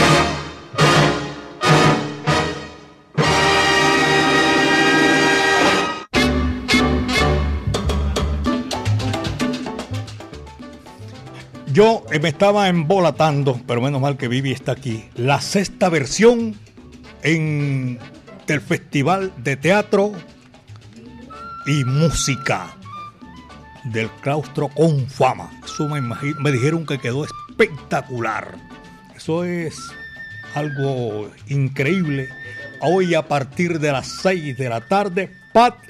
Yo 11.72 12.04
eh, 12.12 12.20
me 12.20 12.28
estaba 12.28 12.68
embolatando, 12.68 13.62
pero 13.66 13.80
menos 13.80 14.02
mal 14.02 14.18
que 14.18 14.28
Vivi 14.28 14.52
está 14.52 14.74
aquí. 14.74 15.06
La 15.16 15.40
sexta 15.40 15.88
versión 15.88 16.58
en, 17.24 17.98
del 18.50 18.62
Festival 18.62 19.32
de 19.38 19.56
Teatro 19.58 20.12
y 21.68 21.86
Música 21.86 22.76
del 23.84 24.10
Claustro 24.22 24.70
con 24.70 25.08
Fama. 25.08 25.52
Eso 25.64 25.88
me, 25.88 26.02
me 26.02 26.52
dijeron 26.52 26.84
que 26.84 26.98
quedó 26.98 27.26
espectacular. 27.26 28.56
Eso 29.16 29.44
es 29.44 29.78
algo 30.56 31.30
increíble. 31.48 32.28
Hoy 32.82 33.14
a 33.14 33.28
partir 33.28 33.80
de 33.80 33.92
las 33.92 34.08
6 34.24 34.58
de 34.58 34.68
la 34.68 34.82
tarde, 34.82 35.32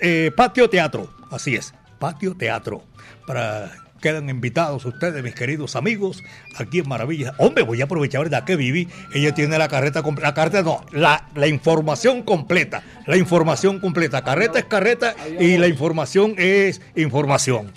eh, 0.01 0.29
patio 0.35 0.69
teatro. 0.69 1.09
Así 1.31 1.55
es, 1.55 1.73
patio 1.97 2.35
teatro. 2.35 2.83
Para 3.25 3.71
quedan 3.99 4.29
invitados 4.29 4.85
ustedes, 4.85 5.23
mis 5.23 5.35
queridos 5.35 5.75
amigos, 5.75 6.23
aquí 6.57 6.79
en 6.79 6.89
Maravilla. 6.89 7.33
Hombre, 7.37 7.63
voy 7.63 7.81
a 7.81 7.85
aprovechar, 7.85 8.21
¿verdad? 8.21 8.43
Que 8.43 8.55
Vivi, 8.55 8.87
ella 9.13 9.33
tiene 9.33 9.57
la 9.57 9.67
carreta 9.67 10.03
completa. 10.03 10.29
La 10.29 10.33
carreta 10.33 10.61
no, 10.63 10.83
la, 10.91 11.27
la 11.35 11.47
información 11.47 12.23
completa. 12.23 12.83
La 13.05 13.17
información 13.17 13.79
completa. 13.79 14.23
Carreta 14.23 14.59
es 14.59 14.65
carreta 14.65 15.15
y 15.39 15.57
la 15.57 15.67
información 15.67 16.35
es 16.37 16.81
información. 16.95 17.71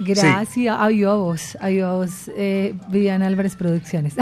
Gracias, 0.00 0.76
adiós, 0.78 1.56
adiós, 1.60 2.30
eh, 2.36 2.74
Viviana 2.88 3.26
Álvarez 3.26 3.56
Producciones. 3.56 4.14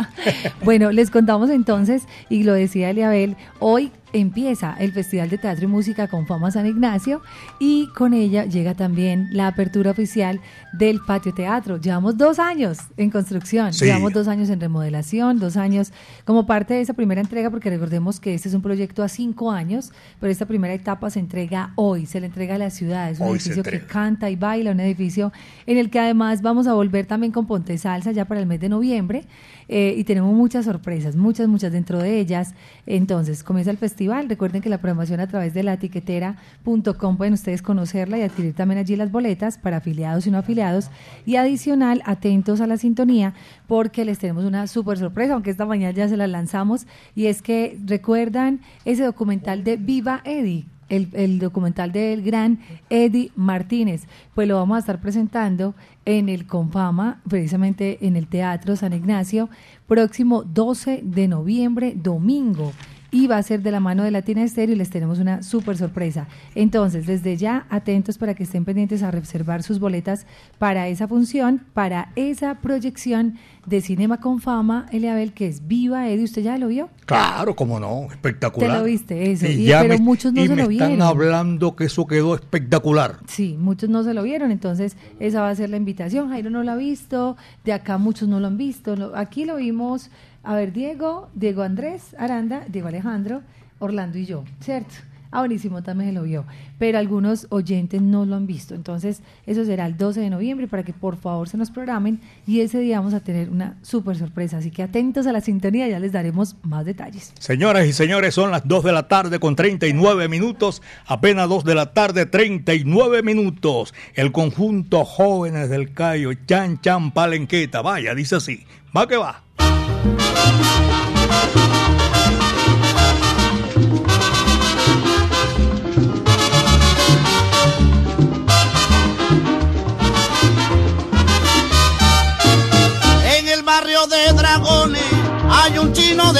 bueno, 0.64 0.92
les 0.92 1.10
contamos 1.10 1.50
entonces, 1.50 2.04
y 2.28 2.44
lo 2.44 2.54
decía 2.54 2.90
Eliabel, 2.90 3.36
hoy 3.58 3.92
empieza 4.12 4.74
el 4.78 4.92
Festival 4.92 5.28
de 5.30 5.38
Teatro 5.38 5.64
y 5.64 5.68
Música 5.68 6.08
con 6.08 6.26
Fama 6.26 6.50
San 6.50 6.66
Ignacio 6.66 7.20
y 7.58 7.88
con 7.88 8.14
ella 8.14 8.44
llega 8.44 8.74
también 8.74 9.28
la 9.32 9.48
apertura 9.48 9.90
oficial 9.90 10.40
del 10.72 11.00
Patio 11.06 11.32
Teatro. 11.34 11.76
Llevamos 11.78 12.16
dos 12.16 12.38
años 12.38 12.78
en 12.96 13.10
construcción, 13.10 13.72
Sí. 13.72 13.84
llevamos 13.86 14.12
dos 14.12 14.28
años 14.28 14.48
en 14.50 14.60
remodelación, 14.60 15.38
dos 15.38 15.56
años 15.56 15.92
como 16.24 16.46
parte 16.46 16.74
de 16.74 16.80
esa 16.80 16.94
primera 16.94 17.20
entrega, 17.20 17.50
porque 17.50 17.70
recordemos 17.70 18.20
que 18.20 18.34
este 18.34 18.48
es 18.48 18.54
un 18.54 18.62
proyecto 18.62 19.02
a 19.02 19.08
cinco 19.08 19.50
años, 19.50 19.92
pero 20.20 20.30
esta 20.32 20.46
primera 20.46 20.74
etapa 20.74 21.10
se 21.10 21.20
entrega 21.20 21.72
hoy, 21.76 22.06
se 22.06 22.20
le 22.20 22.26
entrega 22.26 22.54
a 22.54 22.58
la 22.58 22.70
ciudad, 22.70 23.10
es 23.10 23.20
un 23.20 23.26
Hoy 23.28 23.32
edificio 23.38 23.62
que 23.62 23.80
canta 23.80 24.30
y 24.30 24.36
baila, 24.36 24.70
un 24.72 24.80
edificio 24.80 25.32
en 25.66 25.78
el 25.78 25.90
que 25.90 25.98
además 26.00 26.42
vamos 26.42 26.66
a 26.66 26.74
volver 26.74 27.06
también 27.06 27.32
con 27.32 27.46
Ponte 27.46 27.76
Salsa 27.78 28.12
ya 28.12 28.24
para 28.24 28.40
el 28.40 28.46
mes 28.46 28.60
de 28.60 28.68
noviembre 28.68 29.24
eh, 29.68 29.94
y 29.96 30.04
tenemos 30.04 30.34
muchas 30.34 30.64
sorpresas, 30.64 31.16
muchas, 31.16 31.48
muchas 31.48 31.72
dentro 31.72 31.98
de 31.98 32.18
ellas. 32.18 32.54
Entonces, 32.86 33.44
comienza 33.44 33.70
el 33.70 33.76
festival, 33.76 34.28
recuerden 34.28 34.62
que 34.62 34.68
la 34.68 34.78
programación 34.78 35.20
a 35.20 35.26
través 35.26 35.54
de 35.54 35.62
la 35.62 35.74
etiquetera.com 35.74 37.16
pueden 37.16 37.34
ustedes 37.34 37.62
conocerla 37.62 38.18
y 38.18 38.22
adquirir 38.22 38.54
también 38.54 38.78
allí 38.78 38.96
las 38.96 39.12
boletas 39.12 39.58
para 39.58 39.78
afiliados 39.78 40.26
y 40.26 40.30
no 40.30 40.38
afiliados. 40.38 40.90
Y 41.26 41.36
adicional, 41.36 42.02
atentos 42.04 42.60
a 42.60 42.66
la 42.66 42.76
sintonía 42.76 43.34
porque 43.66 44.04
les 44.04 44.18
tenemos 44.18 44.44
una 44.44 44.66
súper 44.66 44.98
sorpresa, 44.98 45.34
aunque 45.34 45.50
esta 45.50 45.66
mañana 45.66 45.92
ya 45.92 46.08
se 46.08 46.16
la 46.16 46.26
lanzamos 46.26 46.86
y 47.14 47.26
es 47.26 47.42
que 47.42 47.78
recuerdan 47.84 48.60
ese 48.84 49.04
documental 49.04 49.64
de 49.64 49.76
Viva 49.76 50.22
Eddie 50.24 50.66
el, 50.88 51.08
el 51.12 51.38
documental 51.38 51.92
del 51.92 52.22
gran 52.22 52.60
Eddie 52.90 53.30
Martínez. 53.36 54.06
Pues 54.34 54.48
lo 54.48 54.56
vamos 54.56 54.76
a 54.76 54.80
estar 54.80 55.00
presentando 55.00 55.74
en 56.04 56.28
el 56.28 56.46
Confama, 56.46 57.20
precisamente 57.28 57.98
en 58.06 58.16
el 58.16 58.26
Teatro 58.26 58.76
San 58.76 58.92
Ignacio, 58.92 59.48
próximo 59.86 60.42
12 60.42 61.00
de 61.02 61.28
noviembre, 61.28 61.94
domingo. 61.96 62.72
Y 63.10 63.26
va 63.26 63.38
a 63.38 63.42
ser 63.42 63.62
de 63.62 63.70
la 63.70 63.80
mano 63.80 64.02
de 64.02 64.10
Latina 64.10 64.42
Estéreo 64.42 64.74
y 64.74 64.78
les 64.78 64.90
tenemos 64.90 65.18
una 65.18 65.42
súper 65.42 65.78
sorpresa. 65.78 66.26
Entonces, 66.54 67.06
desde 67.06 67.38
ya, 67.38 67.66
atentos 67.70 68.18
para 68.18 68.34
que 68.34 68.42
estén 68.42 68.66
pendientes 68.66 69.02
a 69.02 69.10
reservar 69.10 69.62
sus 69.62 69.78
boletas 69.80 70.26
para 70.58 70.88
esa 70.88 71.08
función, 71.08 71.62
para 71.72 72.12
esa 72.16 72.56
proyección 72.56 73.36
de 73.64 73.80
Cinema 73.80 74.20
con 74.20 74.40
Fama, 74.40 74.86
Eliabel, 74.92 75.32
que 75.32 75.46
es 75.46 75.66
Viva 75.66 76.08
Eddie. 76.08 76.24
¿Usted 76.24 76.42
ya 76.42 76.58
lo 76.58 76.68
vio? 76.68 76.90
Claro, 77.06 77.56
como 77.56 77.80
no, 77.80 78.08
espectacular. 78.10 78.70
Te 78.72 78.78
lo 78.78 78.84
viste, 78.84 79.30
eso. 79.32 79.46
Y 79.46 79.68
pero 79.68 79.88
me- 79.88 79.98
muchos 80.00 80.32
no 80.34 80.42
y 80.42 80.46
se 80.48 80.50
me 80.54 80.62
lo 80.64 80.70
están 80.70 80.88
vieron. 80.90 81.02
hablando 81.06 81.76
que 81.76 81.84
eso 81.84 82.06
quedó 82.06 82.34
espectacular. 82.34 83.20
Sí, 83.26 83.56
muchos 83.58 83.88
no 83.88 84.02
se 84.04 84.12
lo 84.12 84.22
vieron, 84.22 84.50
entonces 84.50 84.96
esa 85.18 85.40
va 85.40 85.48
a 85.50 85.54
ser 85.54 85.70
la 85.70 85.76
invitación. 85.78 86.28
Jairo 86.28 86.50
no 86.50 86.62
lo 86.62 86.72
ha 86.72 86.76
visto, 86.76 87.36
de 87.64 87.72
acá 87.72 87.96
muchos 87.96 88.28
no 88.28 88.38
lo 88.40 88.46
han 88.48 88.58
visto. 88.58 89.12
Aquí 89.14 89.44
lo 89.46 89.56
vimos, 89.56 90.10
a 90.42 90.54
ver, 90.54 90.72
Diego, 90.72 91.28
Diego 91.34 91.62
Andrés 91.62 92.14
Aranda, 92.18 92.64
Diego 92.68 92.88
Alejandro, 92.88 93.42
Orlando 93.78 94.18
y 94.18 94.26
yo, 94.26 94.44
¿cierto? 94.60 94.94
Ah, 95.30 95.40
buenísimo, 95.40 95.82
también 95.82 96.10
se 96.10 96.14
lo 96.14 96.22
vio. 96.22 96.44
Pero 96.78 96.98
algunos 96.98 97.46
oyentes 97.50 98.00
no 98.00 98.24
lo 98.24 98.36
han 98.36 98.46
visto. 98.46 98.74
Entonces, 98.74 99.20
eso 99.46 99.64
será 99.64 99.84
el 99.86 99.96
12 99.96 100.20
de 100.20 100.30
noviembre 100.30 100.68
para 100.68 100.82
que 100.82 100.92
por 100.92 101.16
favor 101.16 101.48
se 101.48 101.56
nos 101.56 101.70
programen 101.70 102.20
y 102.46 102.60
ese 102.60 102.78
día 102.80 102.98
vamos 102.98 103.14
a 103.14 103.20
tener 103.20 103.50
una 103.50 103.76
súper 103.82 104.16
sorpresa. 104.16 104.58
Así 104.58 104.70
que 104.70 104.82
atentos 104.82 105.26
a 105.26 105.32
la 105.32 105.40
sintonía, 105.40 105.86
ya 105.88 105.98
les 105.98 106.12
daremos 106.12 106.56
más 106.62 106.84
detalles. 106.84 107.32
Señoras 107.38 107.86
y 107.86 107.92
señores, 107.92 108.34
son 108.34 108.50
las 108.50 108.66
2 108.66 108.84
de 108.84 108.92
la 108.92 109.08
tarde 109.08 109.38
con 109.38 109.54
39 109.54 110.28
minutos, 110.28 110.82
apenas 111.06 111.48
2 111.48 111.64
de 111.64 111.74
la 111.74 111.92
tarde, 111.92 112.26
39 112.26 113.22
minutos. 113.22 113.92
El 114.14 114.32
conjunto 114.32 115.04
Jóvenes 115.04 115.68
del 115.68 115.92
Cayo, 115.92 116.30
Chan 116.46 116.80
Chan 116.80 117.12
Palenqueta, 117.12 117.82
vaya, 117.82 118.14
dice 118.14 118.36
así, 118.36 118.64
va 118.96 119.06
que 119.06 119.16
va. 119.16 119.42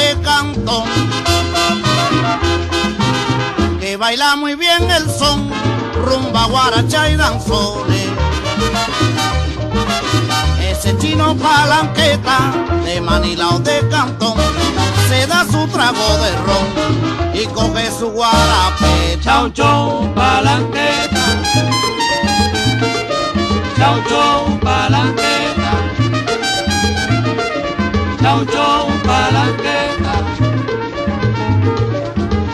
De 0.09 0.21
cantón 0.23 0.85
que 3.79 3.97
baila 3.97 4.37
muy 4.37 4.55
bien 4.55 4.91
el 4.91 5.11
son, 5.11 5.51
rumba, 6.05 6.47
guaracha 6.47 7.11
y 7.11 7.17
danzones. 7.17 8.09
Ese 10.63 10.97
chino 10.99 11.37
palanqueta 11.37 12.39
de 12.85 13.01
Manila 13.01 13.49
o 13.49 13.59
de 13.59 13.87
Cantón 13.91 14.35
se 15.09 15.27
da 15.27 15.45
su 15.45 15.67
trago 15.69 16.09
de 16.23 16.33
ron 16.47 17.35
y 17.35 17.47
coge 17.47 17.91
su 17.91 18.11
guarape. 18.11 19.19
Chau, 19.23 19.51
chau, 19.51 20.15
palanqueta. 20.15 21.25
Chau, 23.77 23.97
chau, 24.09 24.58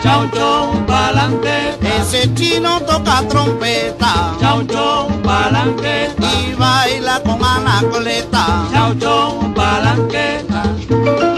Chau, 0.05 0.29
chau, 0.35 0.85
palanqueta. 0.85 1.87
Ese 1.97 2.31
chino 2.35 2.79
toca 2.81 3.23
trompeta. 3.27 4.37
Chau, 4.39 4.63
chau, 4.67 5.07
palanqueta. 5.23 6.27
Y 6.31 6.53
baila 6.53 7.19
con 7.23 7.43
anacoleta. 7.43 8.67
Chau, 8.71 8.93
chau, 8.99 9.53
palanqueta. 9.55 11.34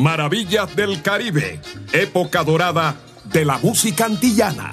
Maravillas 0.00 0.74
del 0.74 1.02
Caribe, 1.02 1.60
época 1.92 2.42
dorada 2.42 2.96
de 3.24 3.44
la 3.44 3.58
música 3.58 4.06
antillana. 4.06 4.72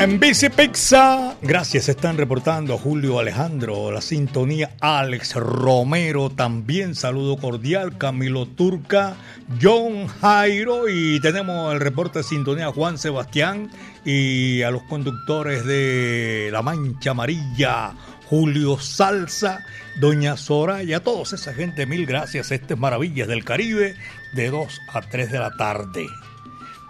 En 0.00 0.18
Bici 0.18 0.48
Pizza, 0.48 1.36
gracias, 1.42 1.90
están 1.90 2.16
reportando 2.16 2.76
Julio 2.76 3.20
Alejandro, 3.20 3.92
la 3.92 4.00
sintonía 4.00 4.70
Alex 4.80 5.34
Romero, 5.34 6.30
también 6.30 6.94
saludo 6.96 7.36
cordial, 7.36 7.98
Camilo 7.98 8.46
Turca, 8.46 9.14
John 9.62 10.08
Jairo 10.08 10.88
y 10.88 11.20
tenemos 11.20 11.72
el 11.72 11.80
reporte 11.80 12.20
de 12.20 12.22
sintonía 12.24 12.72
Juan 12.72 12.98
Sebastián 12.98 13.70
y 14.04 14.62
a 14.62 14.72
los 14.72 14.82
conductores 14.84 15.64
de 15.66 16.48
La 16.50 16.62
Mancha 16.62 17.12
Amarilla, 17.12 17.92
Julio 18.36 18.78
Salsa, 18.80 19.62
Doña 20.00 20.38
Soraya, 20.38 21.00
todos 21.00 21.34
esa 21.34 21.52
gente, 21.52 21.84
mil 21.84 22.06
gracias, 22.06 22.50
este 22.50 22.72
es 22.72 22.80
Maravillas 22.80 23.28
del 23.28 23.44
Caribe, 23.44 23.94
de 24.32 24.48
2 24.48 24.80
a 24.94 25.02
3 25.02 25.30
de 25.30 25.38
la 25.38 25.50
tarde. 25.58 26.06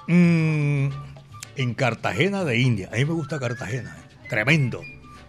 Mm, 0.06 0.86
en 1.56 1.74
Cartagena 1.74 2.44
de 2.44 2.58
India. 2.60 2.90
A 2.92 2.94
mí 2.96 3.04
me 3.04 3.14
gusta 3.14 3.40
Cartagena. 3.40 3.90
eh. 3.98 4.16
Tremendo. 4.28 4.82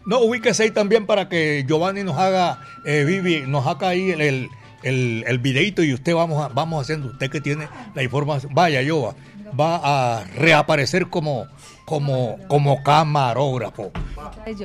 No, 0.05 0.19
ubíquese 0.19 0.61
ahí 0.61 0.69
también 0.69 1.07
para 1.07 1.29
que 1.29 1.65
Giovanni 1.67 2.03
nos 2.03 2.19
haga, 2.19 2.59
eh, 2.85 3.05
Vivi, 3.05 3.45
nos 3.47 3.65
haga 3.65 3.87
ahí 3.87 4.11
el, 4.11 4.49
el, 4.83 5.39
videito 5.39 5.81
y 5.81 5.95
usted 5.95 6.13
vamos, 6.13 6.45
a- 6.45 6.49
vamos 6.49 6.83
haciendo, 6.83 7.07
usted 7.07 7.31
que 7.31 7.41
tiene 7.41 7.67
la 7.95 8.03
información. 8.03 8.53
Vaya, 8.53 8.83
Giova, 8.83 9.15
va 9.59 10.19
a 10.19 10.25
reaparecer 10.37 11.07
como, 11.07 11.47
como, 11.85 12.37
como 12.47 12.81
camarógrafo. 12.83 13.91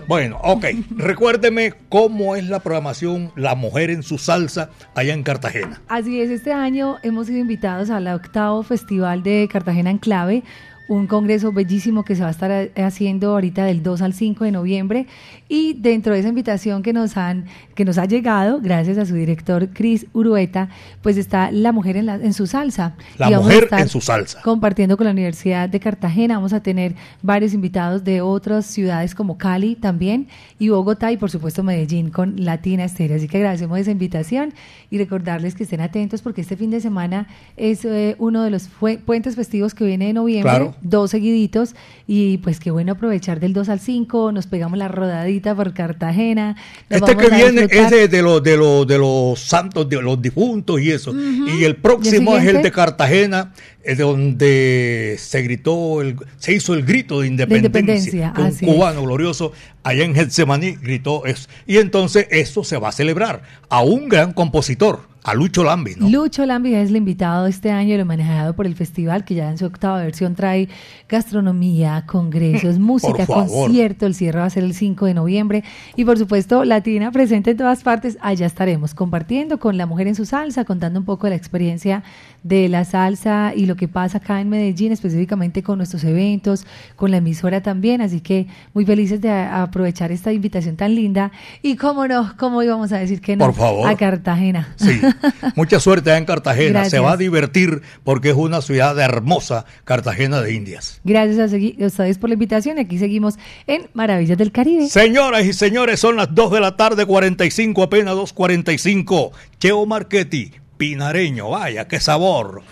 Bueno, 0.06 0.38
ok. 0.42 0.66
Recuérdeme 0.96 1.74
cómo 1.88 2.36
es 2.36 2.48
la 2.48 2.60
programación 2.60 3.32
La 3.36 3.54
Mujer 3.54 3.90
en 3.90 4.02
su 4.02 4.18
Salsa 4.18 4.70
allá 4.94 5.14
en 5.14 5.22
Cartagena. 5.22 5.80
Así 5.88 6.20
es, 6.20 6.30
este 6.30 6.52
año 6.52 6.96
hemos 7.02 7.26
sido 7.26 7.38
invitados 7.38 7.90
al 7.90 8.06
octavo 8.08 8.62
Festival 8.62 9.22
de 9.22 9.48
Cartagena 9.50 9.90
en 9.90 9.98
Clave, 9.98 10.42
un 10.88 11.06
congreso 11.06 11.52
bellísimo 11.52 12.04
que 12.04 12.16
se 12.16 12.22
va 12.22 12.28
a 12.28 12.30
estar 12.30 12.70
haciendo 12.76 13.32
ahorita 13.32 13.64
del 13.64 13.82
2 13.82 14.02
al 14.02 14.14
5 14.14 14.44
de 14.44 14.52
noviembre 14.52 15.06
y 15.48 15.74
dentro 15.74 16.12
de 16.12 16.20
esa 16.20 16.28
invitación 16.28 16.82
que 16.82 16.92
nos 16.92 17.16
han 17.16 17.46
que 17.74 17.84
nos 17.84 17.96
ha 17.96 18.04
llegado 18.04 18.60
gracias 18.60 18.98
a 18.98 19.06
su 19.06 19.14
director 19.14 19.68
Chris 19.72 20.06
Urueta, 20.12 20.68
pues 21.00 21.16
está 21.16 21.50
la 21.52 21.72
mujer 21.72 21.96
en, 21.96 22.06
la- 22.06 22.16
en 22.16 22.32
su 22.34 22.46
salsa. 22.46 22.96
La 23.18 23.30
Y 23.30 23.34
Mujer 23.36 23.68
en 23.72 23.88
su 23.88 24.00
Salsa. 24.00 24.42
compartiendo 24.42 24.96
con 24.96 25.04
la 25.06 25.12
Universidad 25.12 25.68
de 25.68 25.78
Cartagena. 25.80 26.34
Vamos 26.34 26.52
a 26.52 26.60
tener 26.62 26.94
varios 27.22 27.54
invitados 27.54 28.02
de 28.04 28.20
otras 28.20 28.66
ciudades 28.66 29.14
como 29.14 29.38
Cali 29.38 29.76
también 29.76 30.26
y 30.58 30.68
Bogotá 30.70 31.12
y 31.12 31.16
por 31.16 31.30
supuesto 31.30 31.62
Medellín 31.62 32.10
con 32.10 32.44
Latina 32.44 32.84
Estéreo. 32.84 33.16
Así 33.16 33.28
que 33.28 33.36
agradecemos 33.38 33.78
esa 33.78 33.90
invitación 33.92 34.52
y 34.90 34.98
recordarles 34.98 35.54
que 35.54 35.62
estén 35.62 35.80
atentos 35.80 36.20
porque 36.20 36.40
este 36.40 36.56
fin 36.56 36.70
de 36.70 36.80
semana 36.80 37.28
es 37.56 37.84
eh, 37.84 38.16
uno 38.18 38.42
de 38.42 38.50
los 38.50 38.68
puentes 39.06 39.36
festivos 39.36 39.74
que 39.74 39.84
viene 39.84 40.06
de 40.08 40.12
noviembre, 40.14 40.50
Claro. 40.50 40.74
dos 40.82 41.10
seguiditos 41.12 41.74
y 42.06 42.38
pues 42.38 42.58
qué 42.58 42.70
bueno 42.72 42.92
aprovechar 42.92 43.38
del 43.38 43.52
2 43.52 43.68
al 43.68 43.78
5, 43.80 44.32
nos 44.32 44.46
pegamos 44.48 44.78
la 44.78 44.88
rodadita 44.88 45.37
por 45.40 45.72
Cartagena. 45.74 46.56
nos 46.88 47.02
Este 47.02 47.16
que 47.16 47.28
viene 47.34 47.66
es 47.70 47.90
de, 47.90 48.08
de 48.08 48.22
los 48.22 48.42
de 48.42 48.56
los 48.56 48.86
de 48.86 48.98
los 48.98 49.38
santos, 49.40 49.88
de 49.88 50.00
los 50.02 50.20
difuntos 50.20 50.80
y 50.80 50.90
eso. 50.90 51.14
Y 51.14 51.64
el 51.64 51.76
próximo 51.76 52.32
¿Y 52.32 52.36
el 52.36 52.42
es 52.42 52.54
el 52.54 52.62
de 52.62 52.72
Cartagena, 52.72 53.52
es 53.82 53.98
de 53.98 54.04
donde 54.04 55.16
se 55.18 55.42
gritó, 55.42 56.02
el, 56.02 56.16
se 56.36 56.52
hizo 56.52 56.74
el 56.74 56.84
grito 56.84 57.20
de 57.20 57.28
independencia. 57.28 58.34
un 58.36 58.46
es. 58.46 58.58
cubano 58.60 59.02
glorioso 59.02 59.52
allá 59.82 60.04
en 60.04 60.14
Getsemaní 60.14 60.76
gritó 60.76 61.24
eso. 61.24 61.48
Y 61.66 61.78
entonces 61.78 62.26
eso 62.30 62.64
se 62.64 62.76
va 62.76 62.90
a 62.90 62.92
celebrar 62.92 63.42
a 63.68 63.82
un 63.82 64.08
gran 64.08 64.32
compositor, 64.32 65.07
a 65.24 65.34
Lucho 65.34 65.64
Lambi, 65.64 65.94
¿no? 65.96 66.08
Lucho 66.08 66.46
Lambi 66.46 66.74
es 66.74 66.90
el 66.90 66.96
invitado 66.96 67.46
este 67.46 67.70
año, 67.70 67.94
el 67.94 68.04
manejado 68.04 68.54
por 68.54 68.66
el 68.66 68.74
festival, 68.74 69.24
que 69.24 69.34
ya 69.34 69.50
en 69.50 69.58
su 69.58 69.66
octava 69.66 69.98
versión 69.98 70.34
trae 70.34 70.68
gastronomía, 71.08 72.04
congresos, 72.06 72.78
música, 72.78 73.26
concierto. 73.26 74.06
El 74.06 74.14
cierre 74.14 74.38
va 74.40 74.46
a 74.46 74.50
ser 74.50 74.64
el 74.64 74.74
5 74.74 75.06
de 75.06 75.14
noviembre. 75.14 75.64
Y 75.96 76.04
por 76.04 76.18
supuesto, 76.18 76.64
Latina 76.64 77.10
presente 77.10 77.50
en 77.50 77.56
todas 77.56 77.82
partes. 77.82 78.16
Allá 78.20 78.46
estaremos 78.46 78.94
compartiendo 78.94 79.58
con 79.58 79.76
la 79.76 79.86
mujer 79.86 80.06
en 80.08 80.14
su 80.14 80.24
salsa, 80.24 80.64
contando 80.64 80.98
un 81.00 81.04
poco 81.04 81.26
de 81.26 81.30
la 81.30 81.36
experiencia 81.36 82.02
de 82.42 82.68
la 82.68 82.84
salsa 82.84 83.52
y 83.54 83.66
lo 83.66 83.76
que 83.76 83.88
pasa 83.88 84.18
acá 84.18 84.40
en 84.40 84.48
Medellín, 84.48 84.92
específicamente 84.92 85.62
con 85.62 85.78
nuestros 85.78 86.04
eventos, 86.04 86.64
con 86.96 87.10
la 87.10 87.18
emisora 87.18 87.62
también. 87.62 88.00
Así 88.00 88.20
que 88.20 88.46
muy 88.74 88.86
felices 88.86 89.20
de 89.20 89.30
aprovechar 89.30 90.12
esta 90.12 90.32
invitación 90.32 90.76
tan 90.76 90.94
linda. 90.94 91.32
Y 91.62 91.76
cómo 91.76 92.06
no, 92.06 92.34
cómo 92.38 92.62
íbamos 92.62 92.92
a 92.92 92.98
decir 92.98 93.20
que 93.20 93.36
no 93.36 93.46
Por 93.46 93.54
favor. 93.54 93.88
a 93.88 93.96
Cartagena. 93.96 94.74
Sí, 94.76 95.00
mucha 95.54 95.80
suerte 95.80 96.14
en 96.14 96.24
Cartagena. 96.24 96.70
Gracias. 96.70 96.90
Se 96.90 96.98
va 96.98 97.12
a 97.12 97.16
divertir 97.16 97.82
porque 98.04 98.30
es 98.30 98.36
una 98.36 98.62
ciudad 98.62 98.98
hermosa, 98.98 99.64
Cartagena 99.84 100.40
de 100.40 100.54
Indias. 100.54 101.00
Gracias 101.04 101.52
a 101.52 101.86
ustedes 101.86 102.18
por 102.18 102.30
la 102.30 102.34
invitación. 102.34 102.78
Aquí 102.78 102.98
seguimos 102.98 103.38
en 103.66 103.88
Maravillas 103.94 104.38
del 104.38 104.52
Caribe. 104.52 104.88
Señoras 104.88 105.44
y 105.44 105.52
señores, 105.52 106.00
son 106.00 106.16
las 106.16 106.34
2 106.34 106.52
de 106.52 106.60
la 106.60 106.76
tarde, 106.76 107.06
45, 107.06 107.82
apenas 107.82 108.14
2.45. 108.14 109.32
Cheo 109.58 109.86
Marchetti, 109.86 110.52
pinareño, 110.76 111.50
vaya, 111.50 111.88
qué 111.88 112.00
sabor. 112.00 112.62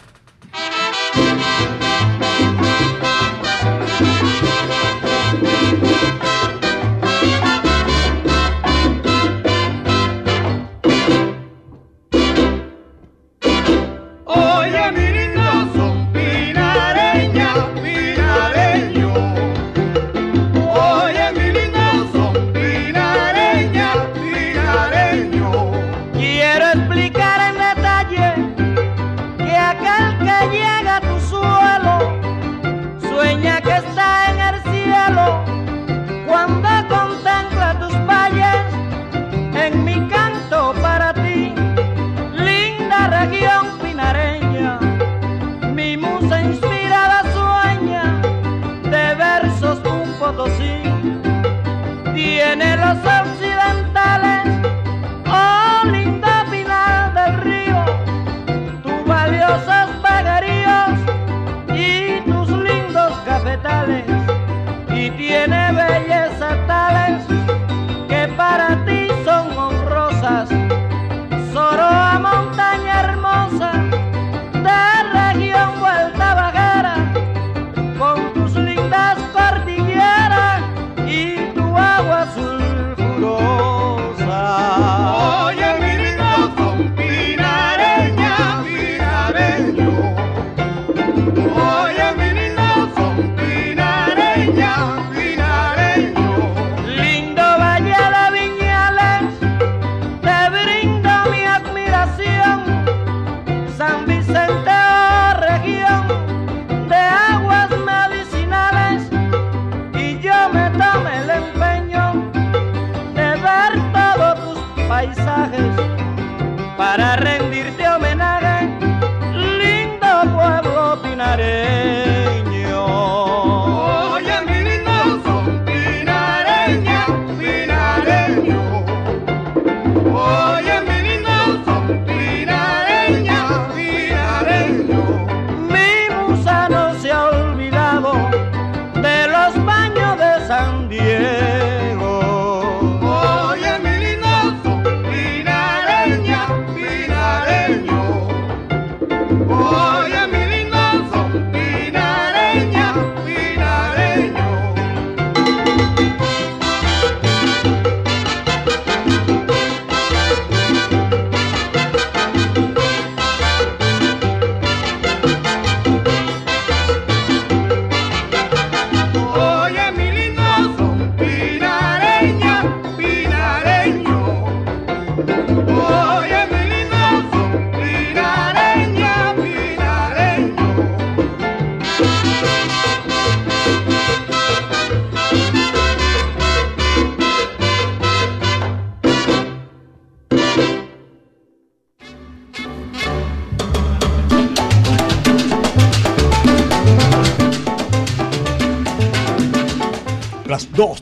Potosí. 50.57 50.83
Tiene 52.15 52.77
los 52.77 52.97
occidentales 52.99 53.26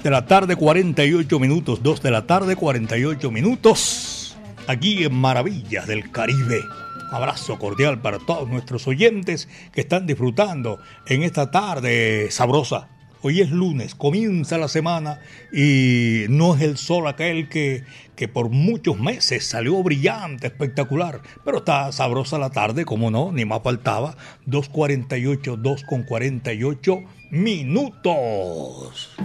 de 0.05 0.11
la 0.11 0.27
tarde, 0.27 0.55
48 0.55 1.41
minutos. 1.41 1.83
2 1.83 2.03
de 2.03 2.11
la 2.11 2.27
tarde, 2.27 2.57
48 2.57 3.31
minutos. 3.31 4.37
Aquí 4.67 5.03
en 5.03 5.15
Maravillas 5.15 5.87
del 5.87 6.11
Caribe. 6.11 6.61
Abrazo 7.11 7.59
cordial 7.59 8.03
para 8.03 8.19
todos 8.19 8.47
nuestros 8.49 8.87
oyentes 8.87 9.49
que 9.73 9.81
están 9.81 10.07
disfrutando 10.07 10.79
en 11.07 11.23
esta 11.23 11.51
tarde 11.51 12.31
sabrosa. 12.31 12.91
Hoy 13.23 13.41
es 13.41 13.51
lunes, 13.51 13.95
comienza 13.95 14.59
la 14.59 14.69
semana 14.69 15.21
y 15.51 16.27
no 16.29 16.55
es 16.55 16.61
el 16.61 16.77
sol 16.77 17.09
aquel 17.09 17.49
que, 17.49 17.85
que 18.15 18.29
por 18.29 18.51
muchos 18.51 19.01
meses 19.01 19.47
salió 19.47 19.83
brillante, 19.83 20.49
espectacular, 20.49 21.23
pero 21.47 21.59
está 21.59 21.91
sabrosa 21.93 22.37
la 22.37 22.51
tarde, 22.51 22.85
como 22.85 23.11
no, 23.11 23.33
ni 23.33 23.47
más 23.47 23.63
faltaba. 23.63 24.19
2.48, 24.47 25.63
2.48 25.63 27.07
minutos. 27.31 29.17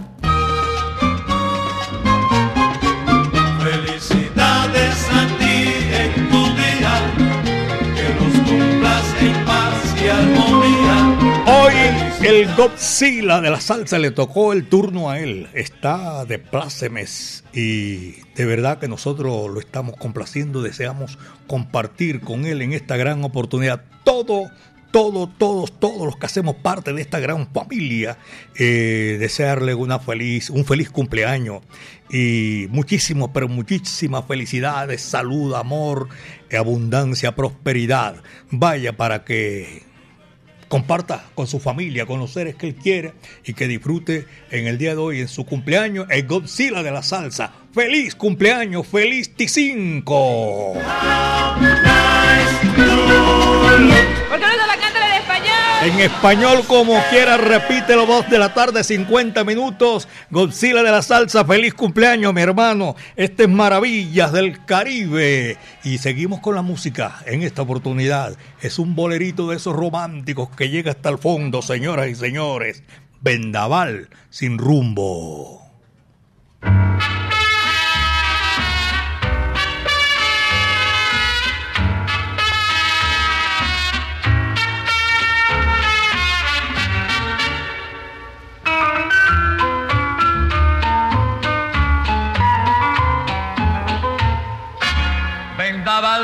Hoy 11.46 11.74
el 12.22 12.54
Godzilla 12.56 13.42
de 13.42 13.50
la 13.50 13.60
salsa 13.60 13.98
le 13.98 14.12
tocó 14.12 14.54
el 14.54 14.68
turno 14.68 15.10
a 15.10 15.20
él. 15.20 15.48
Está 15.54 16.26
de 16.26 16.40
plácemes 16.40 17.44
y 17.54 18.12
de 18.36 18.46
verdad 18.46 18.80
que 18.80 18.88
nosotros 18.88 19.50
lo 19.50 19.60
estamos 19.60 19.96
complaciendo. 19.98 20.62
Deseamos 20.62 21.18
compartir 21.48 22.22
con 22.22 22.46
él 22.46 22.62
en 22.62 22.74
esta 22.74 22.98
gran 22.98 23.24
oportunidad 23.24 23.84
todo. 24.04 24.50
Todos, 24.92 25.30
todos, 25.38 25.80
todos 25.80 26.06
los 26.06 26.18
que 26.18 26.26
hacemos 26.26 26.56
parte 26.56 26.94
de 26.94 27.02
esta 27.02 27.20
gran 27.20 27.48
familia, 27.54 28.18
eh, 28.58 29.18
desearle 29.20 29.76
una 29.76 30.00
feliz, 30.00 30.50
un 30.50 30.66
feliz 30.66 30.90
cumpleaños 30.90 31.62
y 32.10 32.66
muchísimas, 32.72 33.30
pero 33.32 33.48
muchísimas 33.48 34.26
felicidades, 34.26 35.02
salud, 35.02 35.54
amor, 35.54 36.10
abundancia, 36.52 37.36
prosperidad. 37.36 38.24
Vaya 38.50 38.98
para 38.98 39.24
que 39.24 39.84
comparta 40.70 41.26
con 41.36 41.48
su 41.48 41.60
familia, 41.60 42.06
con 42.06 42.20
los 42.20 42.32
seres 42.32 42.56
que 42.56 42.68
él 42.68 42.76
quiere 42.76 43.14
y 43.44 43.54
que 43.54 43.68
disfrute 43.68 44.26
en 44.52 44.68
el 44.68 44.78
día 44.78 44.92
de 44.92 44.98
hoy, 44.98 45.20
en 45.20 45.28
su 45.28 45.46
cumpleaños, 45.46 46.08
el 46.10 46.26
Godzilla 46.26 46.82
de 46.84 46.92
la 46.92 47.04
salsa. 47.04 47.52
¡Feliz 47.74 48.16
cumpleaños! 48.16 48.88
¡Feliz 48.88 49.36
T5! 49.36 50.78
En 55.82 55.98
español, 56.02 56.64
como 56.68 57.02
quiera, 57.10 57.38
repítelo, 57.38 58.06
voz 58.06 58.30
de 58.30 58.38
la 58.38 58.54
tarde, 58.54 58.84
50 58.84 59.46
minutos. 59.46 60.10
Godzilla 60.30 60.84
de 60.84 60.92
la 60.92 61.02
salsa, 61.02 61.46
feliz 61.46 61.74
cumpleaños, 61.74 62.34
mi 62.34 62.42
hermano. 62.42 62.98
Este 63.16 63.44
es 63.44 63.50
Maravillas 63.50 64.34
del 64.34 64.66
Caribe. 64.66 65.58
Y 65.86 66.00
seguimos 66.00 66.42
con 66.42 66.56
la 66.56 66.64
música 66.64 67.22
en 67.26 67.44
esta 67.44 67.62
oportunidad. 67.62 68.36
Es 68.62 68.78
un 68.78 68.94
bolerito 68.94 69.50
de 69.50 69.56
esos 69.56 69.74
románticos 69.74 70.50
que 70.50 70.68
llega 70.68 70.92
hasta 70.92 71.08
el 71.08 71.18
fondo, 71.18 71.62
señoras 71.62 72.10
y 72.10 72.16
señores. 72.16 72.84
Vendaval 73.22 74.10
sin 74.30 74.58
rumbo. 74.58 75.62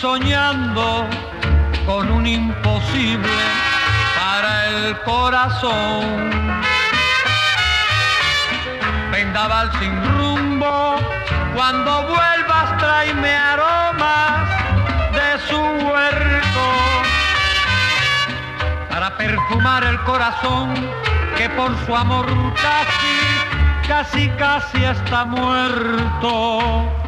soñando 0.00 1.08
con 1.84 2.10
un 2.10 2.26
imposible 2.26 3.28
para 4.16 4.66
el 4.68 5.00
corazón. 5.00 6.30
Vendaval 9.10 9.72
sin 9.80 9.92
rumbo, 10.16 10.96
cuando 11.54 12.02
vuelvas 12.02 12.76
tráeme 12.78 13.34
aromas 13.34 14.48
de 15.12 15.38
su 15.48 15.58
huerto 15.58 16.64
para 18.88 19.16
perfumar 19.16 19.82
el 19.82 19.98
corazón 20.04 20.74
que 21.36 21.48
por 21.50 21.76
su 21.86 21.96
amor 21.96 22.26
casi, 22.54 23.88
casi, 23.88 24.28
casi 24.38 24.84
está 24.84 25.24
muerto. 25.24 27.07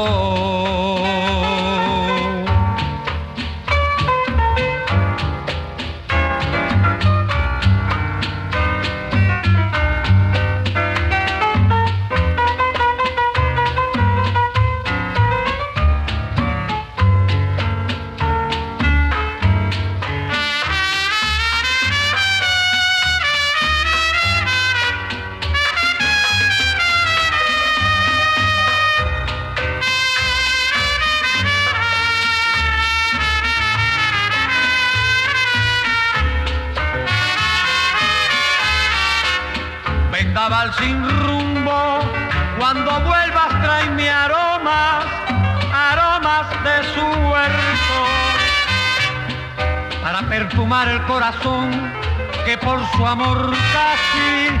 Que 52.45 52.57
por 52.57 52.79
su 52.95 53.05
amor 53.05 53.51
casi, 53.73 54.57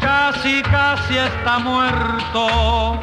casi, 0.00 0.62
casi 0.62 1.16
está 1.16 1.58
muerto. 1.58 3.00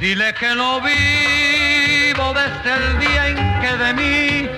Dile 0.00 0.32
que 0.34 0.54
no 0.54 0.80
vivo 0.80 2.32
desde 2.32 2.74
el 2.74 2.98
día 2.98 3.28
en 3.28 3.60
que 3.60 3.76
de 3.76 3.92
mí 3.94 4.48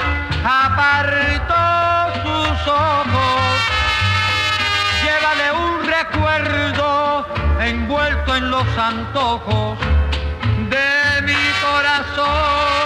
apartó 0.45 2.23
sus 2.23 2.69
ojos. 2.69 3.41
Llévale 5.03 5.53
un 5.53 5.85
recuerdo 5.85 7.27
envuelto 7.61 8.37
en 8.37 8.51
los 8.51 8.79
antojos 8.79 9.79
de 10.71 11.23
mi 11.23 11.35
corazón. 11.61 12.78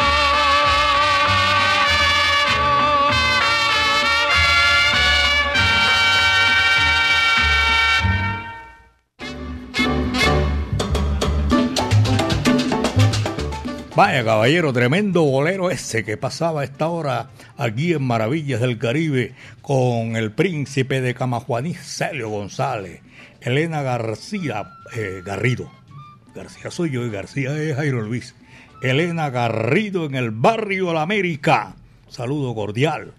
Vaya 13.95 14.25
caballero, 14.25 14.73
tremendo 14.73 15.23
bolero 15.23 15.71
ese 15.71 16.03
que 16.03 16.17
pasaba 16.17 16.63
a 16.63 16.65
esta 16.65 16.89
hora 16.89 17.29
aquí 17.59 17.93
en 17.93 18.03
Maravillas 18.03 18.63
del 18.63 18.79
Caribe 18.79 19.35
con 19.61 20.17
el 20.17 20.33
príncipe 20.33 21.03
de 21.03 21.13
Camajuaní, 21.13 21.75
Celio 21.75 22.31
González, 22.31 23.03
Elena 23.43 23.83
García 23.83 24.71
eh, 24.97 25.21
Garrido. 25.23 25.71
García 26.35 26.71
soy 26.71 26.91
yo 26.91 27.05
y 27.05 27.11
García 27.11 27.55
es 27.55 27.77
Jairo 27.77 28.01
Luis. 28.01 28.35
Elena 28.81 29.29
Garrido 29.29 30.07
en 30.07 30.15
el 30.15 30.31
barrio 30.31 30.95
La 30.95 31.03
América. 31.03 31.75
Saludo 32.09 32.55
cordial. 32.55 33.13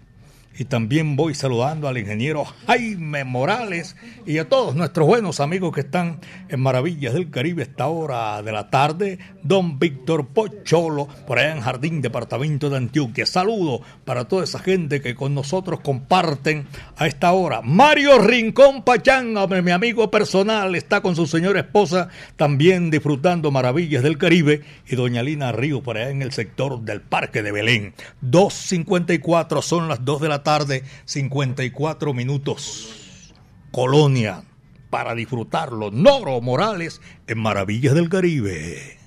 Y 0.56 0.66
también 0.66 1.16
voy 1.16 1.34
saludando 1.34 1.88
al 1.88 1.98
ingeniero 1.98 2.44
Jaime 2.66 3.24
Morales 3.24 3.96
y 4.24 4.38
a 4.38 4.48
todos 4.48 4.76
nuestros 4.76 5.04
buenos 5.04 5.40
amigos 5.40 5.74
que 5.74 5.80
están 5.80 6.20
en 6.48 6.60
Maravillas 6.60 7.12
del 7.12 7.28
Caribe 7.28 7.62
a 7.62 7.66
esta 7.66 7.88
hora 7.88 8.40
de 8.40 8.52
la 8.52 8.70
tarde. 8.70 9.18
Don 9.42 9.80
Víctor 9.80 10.28
Pocholo, 10.28 11.08
por 11.26 11.40
allá 11.40 11.56
en 11.56 11.60
Jardín, 11.60 12.00
Departamento 12.00 12.70
de 12.70 12.76
Antioquia. 12.76 13.26
Saludo 13.26 13.80
para 14.04 14.28
toda 14.28 14.44
esa 14.44 14.60
gente 14.60 15.00
que 15.00 15.16
con 15.16 15.34
nosotros 15.34 15.80
comparten 15.80 16.68
a 16.96 17.08
esta 17.08 17.32
hora. 17.32 17.60
Mario 17.60 18.18
Rincón 18.18 18.84
Pachanga, 18.84 19.48
mi 19.48 19.72
amigo 19.72 20.08
personal, 20.10 20.76
está 20.76 21.00
con 21.00 21.16
su 21.16 21.26
señora 21.26 21.60
esposa 21.60 22.10
también 22.36 22.90
disfrutando 22.90 23.50
Maravillas 23.50 24.04
del 24.04 24.18
Caribe. 24.18 24.62
Y 24.86 24.94
doña 24.94 25.24
Lina 25.24 25.50
Río, 25.50 25.82
por 25.82 25.96
allá 25.96 26.10
en 26.10 26.22
el 26.22 26.30
sector 26.30 26.80
del 26.82 27.00
Parque 27.00 27.42
de 27.42 27.50
Belén. 27.50 27.94
2.54 28.22 29.60
son 29.60 29.88
las 29.88 30.04
2 30.04 30.20
de 30.20 30.28
la 30.28 30.43
tarde, 30.43 30.43
54 31.04 32.14
minutos. 32.14 33.32
Colonia, 33.72 34.44
para 34.90 35.16
disfrutarlo. 35.16 35.90
Noro 35.90 36.40
Morales 36.40 37.00
en 37.26 37.40
Maravillas 37.40 37.94
del 37.94 38.08
Caribe. 38.08 39.03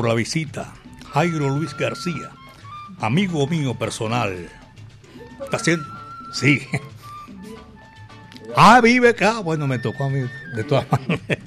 Por 0.00 0.08
la 0.08 0.14
visita. 0.14 0.72
Jairo 1.12 1.50
Luis 1.50 1.76
García, 1.76 2.30
amigo 3.00 3.46
mío 3.46 3.74
personal. 3.74 4.48
¿Está 5.44 5.58
haciendo? 5.58 5.84
Sí. 6.32 6.62
Ah, 8.56 8.80
vive 8.80 9.10
acá. 9.10 9.40
Bueno, 9.40 9.66
me 9.66 9.78
tocó 9.78 10.04
a 10.04 10.08
mí 10.08 10.20
de 10.56 10.64
todas 10.64 10.86
maneras. 10.90 11.38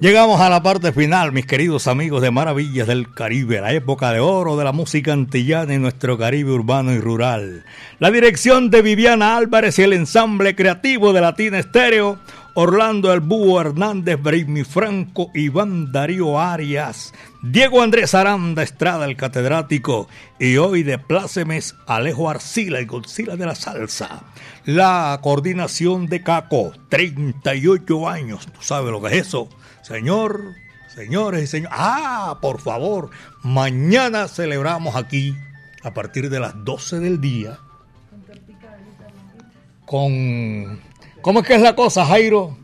Llegamos 0.00 0.40
a 0.40 0.48
la 0.48 0.62
parte 0.62 0.90
final, 0.92 1.32
mis 1.32 1.44
queridos 1.44 1.86
amigos 1.86 2.22
de 2.22 2.30
Maravillas 2.30 2.88
del 2.88 3.12
Caribe, 3.12 3.60
la 3.60 3.72
época 3.72 4.10
de 4.10 4.20
oro 4.20 4.56
de 4.56 4.64
la 4.64 4.72
música 4.72 5.12
antillana 5.12 5.74
en 5.74 5.82
nuestro 5.82 6.16
Caribe 6.16 6.50
urbano 6.52 6.92
y 6.92 6.98
rural. 6.98 7.64
La 7.98 8.10
dirección 8.10 8.70
de 8.70 8.80
Viviana 8.80 9.36
Álvarez 9.36 9.78
y 9.78 9.82
el 9.82 9.92
ensamble 9.92 10.56
creativo 10.56 11.12
de 11.12 11.20
Latina 11.20 11.58
Estéreo, 11.58 12.18
Orlando 12.56 13.12
El 13.12 13.22
Hernández, 13.60 14.22
Brimi 14.22 14.62
Franco, 14.62 15.28
Iván 15.34 15.90
Darío 15.90 16.38
Arias, 16.38 17.12
Diego 17.42 17.82
Andrés 17.82 18.14
Aranda 18.14 18.62
Estrada, 18.62 19.06
el 19.06 19.16
catedrático, 19.16 20.08
y 20.38 20.56
hoy 20.56 20.84
de 20.84 20.98
Plácemes, 20.98 21.74
Alejo 21.88 22.30
Arcila 22.30 22.80
y 22.80 22.84
Godzilla 22.84 23.34
de 23.34 23.46
la 23.46 23.56
Salsa. 23.56 24.22
La 24.66 25.18
coordinación 25.20 26.06
de 26.06 26.22
Caco, 26.22 26.72
38 26.90 28.08
años, 28.08 28.46
¿tú 28.46 28.62
sabes 28.62 28.92
lo 28.92 29.02
que 29.02 29.08
es 29.08 29.26
eso? 29.26 29.48
Señor, 29.82 30.54
señores 30.94 31.42
y 31.42 31.46
señores, 31.48 31.76
ah, 31.76 32.38
por 32.40 32.60
favor, 32.60 33.10
mañana 33.42 34.28
celebramos 34.28 34.94
aquí 34.94 35.36
a 35.82 35.92
partir 35.92 36.30
de 36.30 36.38
las 36.38 36.64
12 36.64 37.00
del 37.00 37.20
día 37.20 37.58
con 39.86 40.80
¿Cómo 41.24 41.40
es 41.40 41.46
que 41.46 41.54
es 41.54 41.62
la 41.62 41.74
cosa, 41.74 42.04
Jairo? 42.04 42.54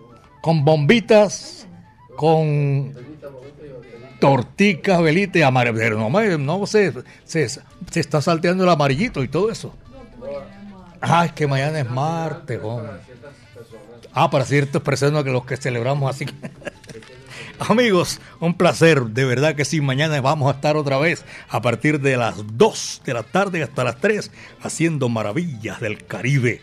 Con 0.42 0.66
bombitas, 0.66 1.66
con 2.14 2.94
torticas, 4.18 5.00
velitas 5.00 5.42
amarillo. 5.44 5.96
No, 5.96 6.58
no 6.58 6.66
se, 6.66 6.92
se, 7.24 7.48
se, 7.48 7.60
está 7.94 8.20
salteando 8.20 8.64
el 8.64 8.68
amarillito 8.68 9.24
y 9.24 9.28
todo 9.28 9.50
eso. 9.50 9.74
Ah, 11.00 11.24
es 11.24 11.32
que 11.32 11.46
mañana 11.46 11.80
es 11.80 11.88
martes, 11.88 12.60
hombre. 12.62 12.92
Ah, 14.12 14.28
para 14.28 14.44
ciertas 14.44 14.82
personas 14.82 15.24
que 15.24 15.30
los 15.30 15.46
que 15.46 15.56
celebramos 15.56 16.14
así. 16.14 16.26
Amigos, 17.60 18.20
un 18.40 18.52
placer, 18.52 19.04
de 19.04 19.24
verdad 19.24 19.54
que 19.54 19.64
sí, 19.64 19.80
mañana 19.80 20.20
vamos 20.20 20.52
a 20.52 20.56
estar 20.56 20.76
otra 20.76 20.98
vez 20.98 21.24
a 21.48 21.62
partir 21.62 21.98
de 21.98 22.18
las 22.18 22.34
2 22.58 23.02
de 23.06 23.14
la 23.14 23.22
tarde 23.22 23.62
hasta 23.62 23.84
las 23.84 23.96
3 24.00 24.30
haciendo 24.60 25.08
maravillas 25.08 25.80
del 25.80 26.04
Caribe. 26.04 26.60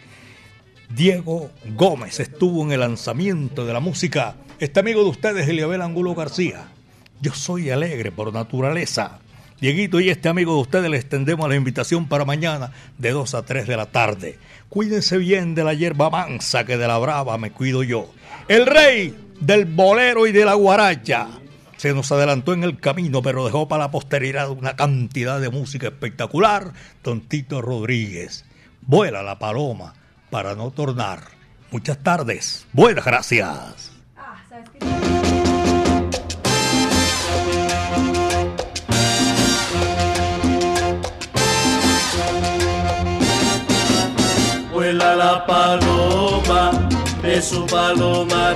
Diego 0.89 1.51
Gómez 1.75 2.19
estuvo 2.21 2.63
en 2.63 2.71
el 2.71 2.79
lanzamiento 2.79 3.65
de 3.65 3.73
la 3.73 3.81
música. 3.81 4.35
Este 4.57 4.79
amigo 4.79 5.03
de 5.03 5.09
ustedes, 5.09 5.47
Eliabel 5.47 5.81
Angulo 5.81 6.15
García. 6.15 6.67
Yo 7.21 7.33
soy 7.33 7.69
alegre 7.69 8.11
por 8.11 8.33
naturaleza. 8.33 9.19
Dieguito 9.59 9.99
y 9.99 10.09
este 10.09 10.29
amigo 10.29 10.55
de 10.55 10.61
ustedes 10.61 10.89
les 10.89 11.01
extendemos 11.01 11.49
la 11.49 11.55
invitación 11.55 12.07
para 12.07 12.23
mañana 12.23 12.71
de 12.97 13.11
2 13.11 13.33
a 13.33 13.43
3 13.43 13.67
de 13.67 13.75
la 13.75 13.88
tarde. 13.88 14.39
Cuídense 14.69 15.17
bien 15.17 15.55
de 15.55 15.65
la 15.65 15.73
hierba 15.73 16.09
mansa 16.09 16.65
que 16.65 16.77
de 16.77 16.88
la 16.88 16.97
brava 16.97 17.38
me 17.38 17.51
cuido 17.51 17.83
yo. 17.83 18.09
El 18.47 18.65
rey 18.65 19.13
del 19.41 19.65
bolero 19.65 20.25
y 20.25 20.31
de 20.31 20.45
la 20.45 20.53
guaracha. 20.53 21.27
Se 21.75 21.93
nos 21.93 22.11
adelantó 22.11 22.53
en 22.53 22.63
el 22.63 22.79
camino, 22.79 23.21
pero 23.21 23.45
dejó 23.45 23.67
para 23.67 23.83
la 23.83 23.91
posteridad 23.91 24.49
una 24.49 24.75
cantidad 24.75 25.41
de 25.41 25.49
música 25.49 25.88
espectacular. 25.88 26.71
Tontito 27.01 27.61
Rodríguez. 27.61 28.45
Vuela 28.81 29.21
la 29.21 29.38
paloma 29.38 29.93
para 30.30 30.55
no 30.55 30.71
tornar. 30.71 31.19
Muchas 31.71 31.97
tardes. 31.97 32.65
Buenas 32.73 33.05
gracias. 33.05 33.91
Vuela 44.71 45.15
la 45.15 45.45
paloma 45.45 46.88
de 47.21 47.41
su 47.41 47.65
palomar 47.65 48.55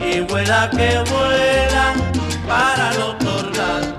y 0.00 0.20
vuela 0.20 0.70
que 0.70 1.02
vuela 1.10 1.94
para 2.46 2.92
no 2.98 3.16
tornar. 3.16 3.96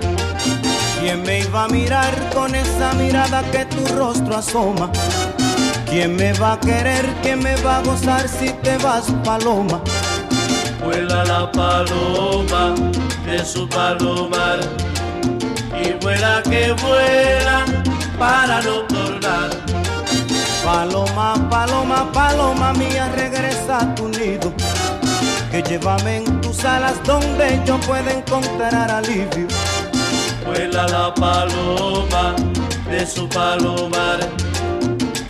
¿Quién 1.00 1.22
me 1.22 1.40
iba 1.40 1.64
a 1.64 1.68
mirar 1.68 2.14
con 2.32 2.54
esa 2.54 2.92
mirada 2.94 3.42
que 3.50 3.64
tu 3.66 3.84
rostro 3.96 4.36
asoma? 4.36 4.90
¿Quién 5.90 6.14
me 6.14 6.32
va 6.34 6.52
a 6.52 6.60
querer? 6.60 7.04
¿Quién 7.20 7.42
me 7.42 7.56
va 7.62 7.78
a 7.78 7.82
gozar 7.82 8.28
si 8.28 8.50
te 8.62 8.78
vas, 8.78 9.06
paloma? 9.24 9.80
Vuela 10.84 11.24
la 11.24 11.50
paloma 11.50 12.76
de 13.26 13.44
su 13.44 13.68
palomar 13.68 14.60
y 15.82 15.92
vuela 16.00 16.42
que 16.44 16.72
vuela 16.80 17.64
para 18.16 18.62
no 18.62 18.82
tornar. 18.82 19.50
Paloma, 20.64 21.48
paloma, 21.50 22.12
paloma 22.12 22.72
mía, 22.74 23.10
regresa 23.16 23.78
a 23.80 23.94
tu 23.96 24.06
nido. 24.10 24.52
Que 25.50 25.60
llévame 25.60 26.18
en 26.18 26.40
tus 26.40 26.64
alas 26.64 27.02
donde 27.02 27.60
yo 27.66 27.80
pueda 27.80 28.12
encontrar 28.12 28.92
alivio. 28.92 29.48
Vuela 30.46 30.86
la 30.86 31.12
paloma 31.12 32.36
de 32.88 33.04
su 33.04 33.28
palomar 33.28 34.20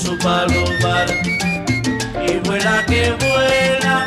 Su 0.00 0.16
palomar 0.18 1.08
y 2.26 2.38
vuela 2.46 2.84
que 2.86 3.12
vuela 3.20 4.06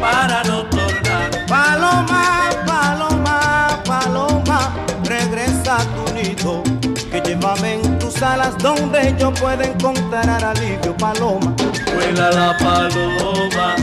para 0.00 0.42
no 0.44 0.64
tornar. 0.64 1.30
Paloma, 1.46 2.50
paloma, 2.66 3.82
paloma, 3.84 4.74
regresa 5.04 5.76
a 5.76 5.84
tu 5.94 6.14
nido. 6.14 6.62
Que 7.10 7.20
llévame 7.20 7.74
en 7.74 7.98
tus 7.98 8.22
alas 8.22 8.56
donde 8.58 9.14
yo 9.18 9.32
pueda 9.34 9.64
encontrar 9.64 10.42
alivio, 10.42 10.96
paloma. 10.96 11.54
Vuela 11.94 12.30
la 12.30 12.56
paloma 12.58 13.76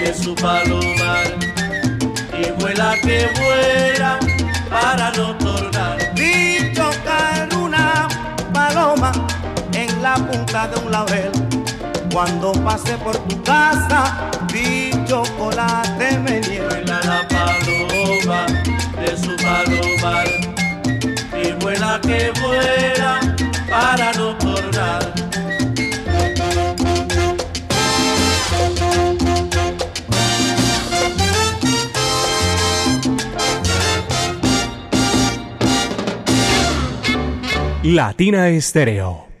de 0.00 0.14
su 0.14 0.34
palomar 0.34 1.26
y 2.32 2.50
vuela 2.60 2.94
que 3.02 3.28
vuela 3.38 4.18
para 4.70 5.10
no 5.10 5.36
tornar. 5.36 5.41
La 10.12 10.26
punta 10.26 10.68
de 10.68 10.76
un 10.84 10.92
laurel. 10.92 11.32
Cuando 12.12 12.52
pasé 12.64 12.96
por 12.98 13.16
tu 13.28 13.42
casa, 13.42 14.30
vi 14.52 14.90
chocolate 15.06 16.18
me 16.18 16.40
Vuela 16.40 17.00
la 17.10 17.20
paloma 17.28 18.46
de 19.00 19.16
su 19.16 19.34
palomar 19.36 20.28
y 21.42 21.52
vuela 21.62 21.98
que 22.02 22.30
vuela 22.40 23.20
para 23.70 24.12
no 24.12 24.36
tornar. 24.36 25.12
Latina 37.82 38.48
Estéreo 38.48 39.31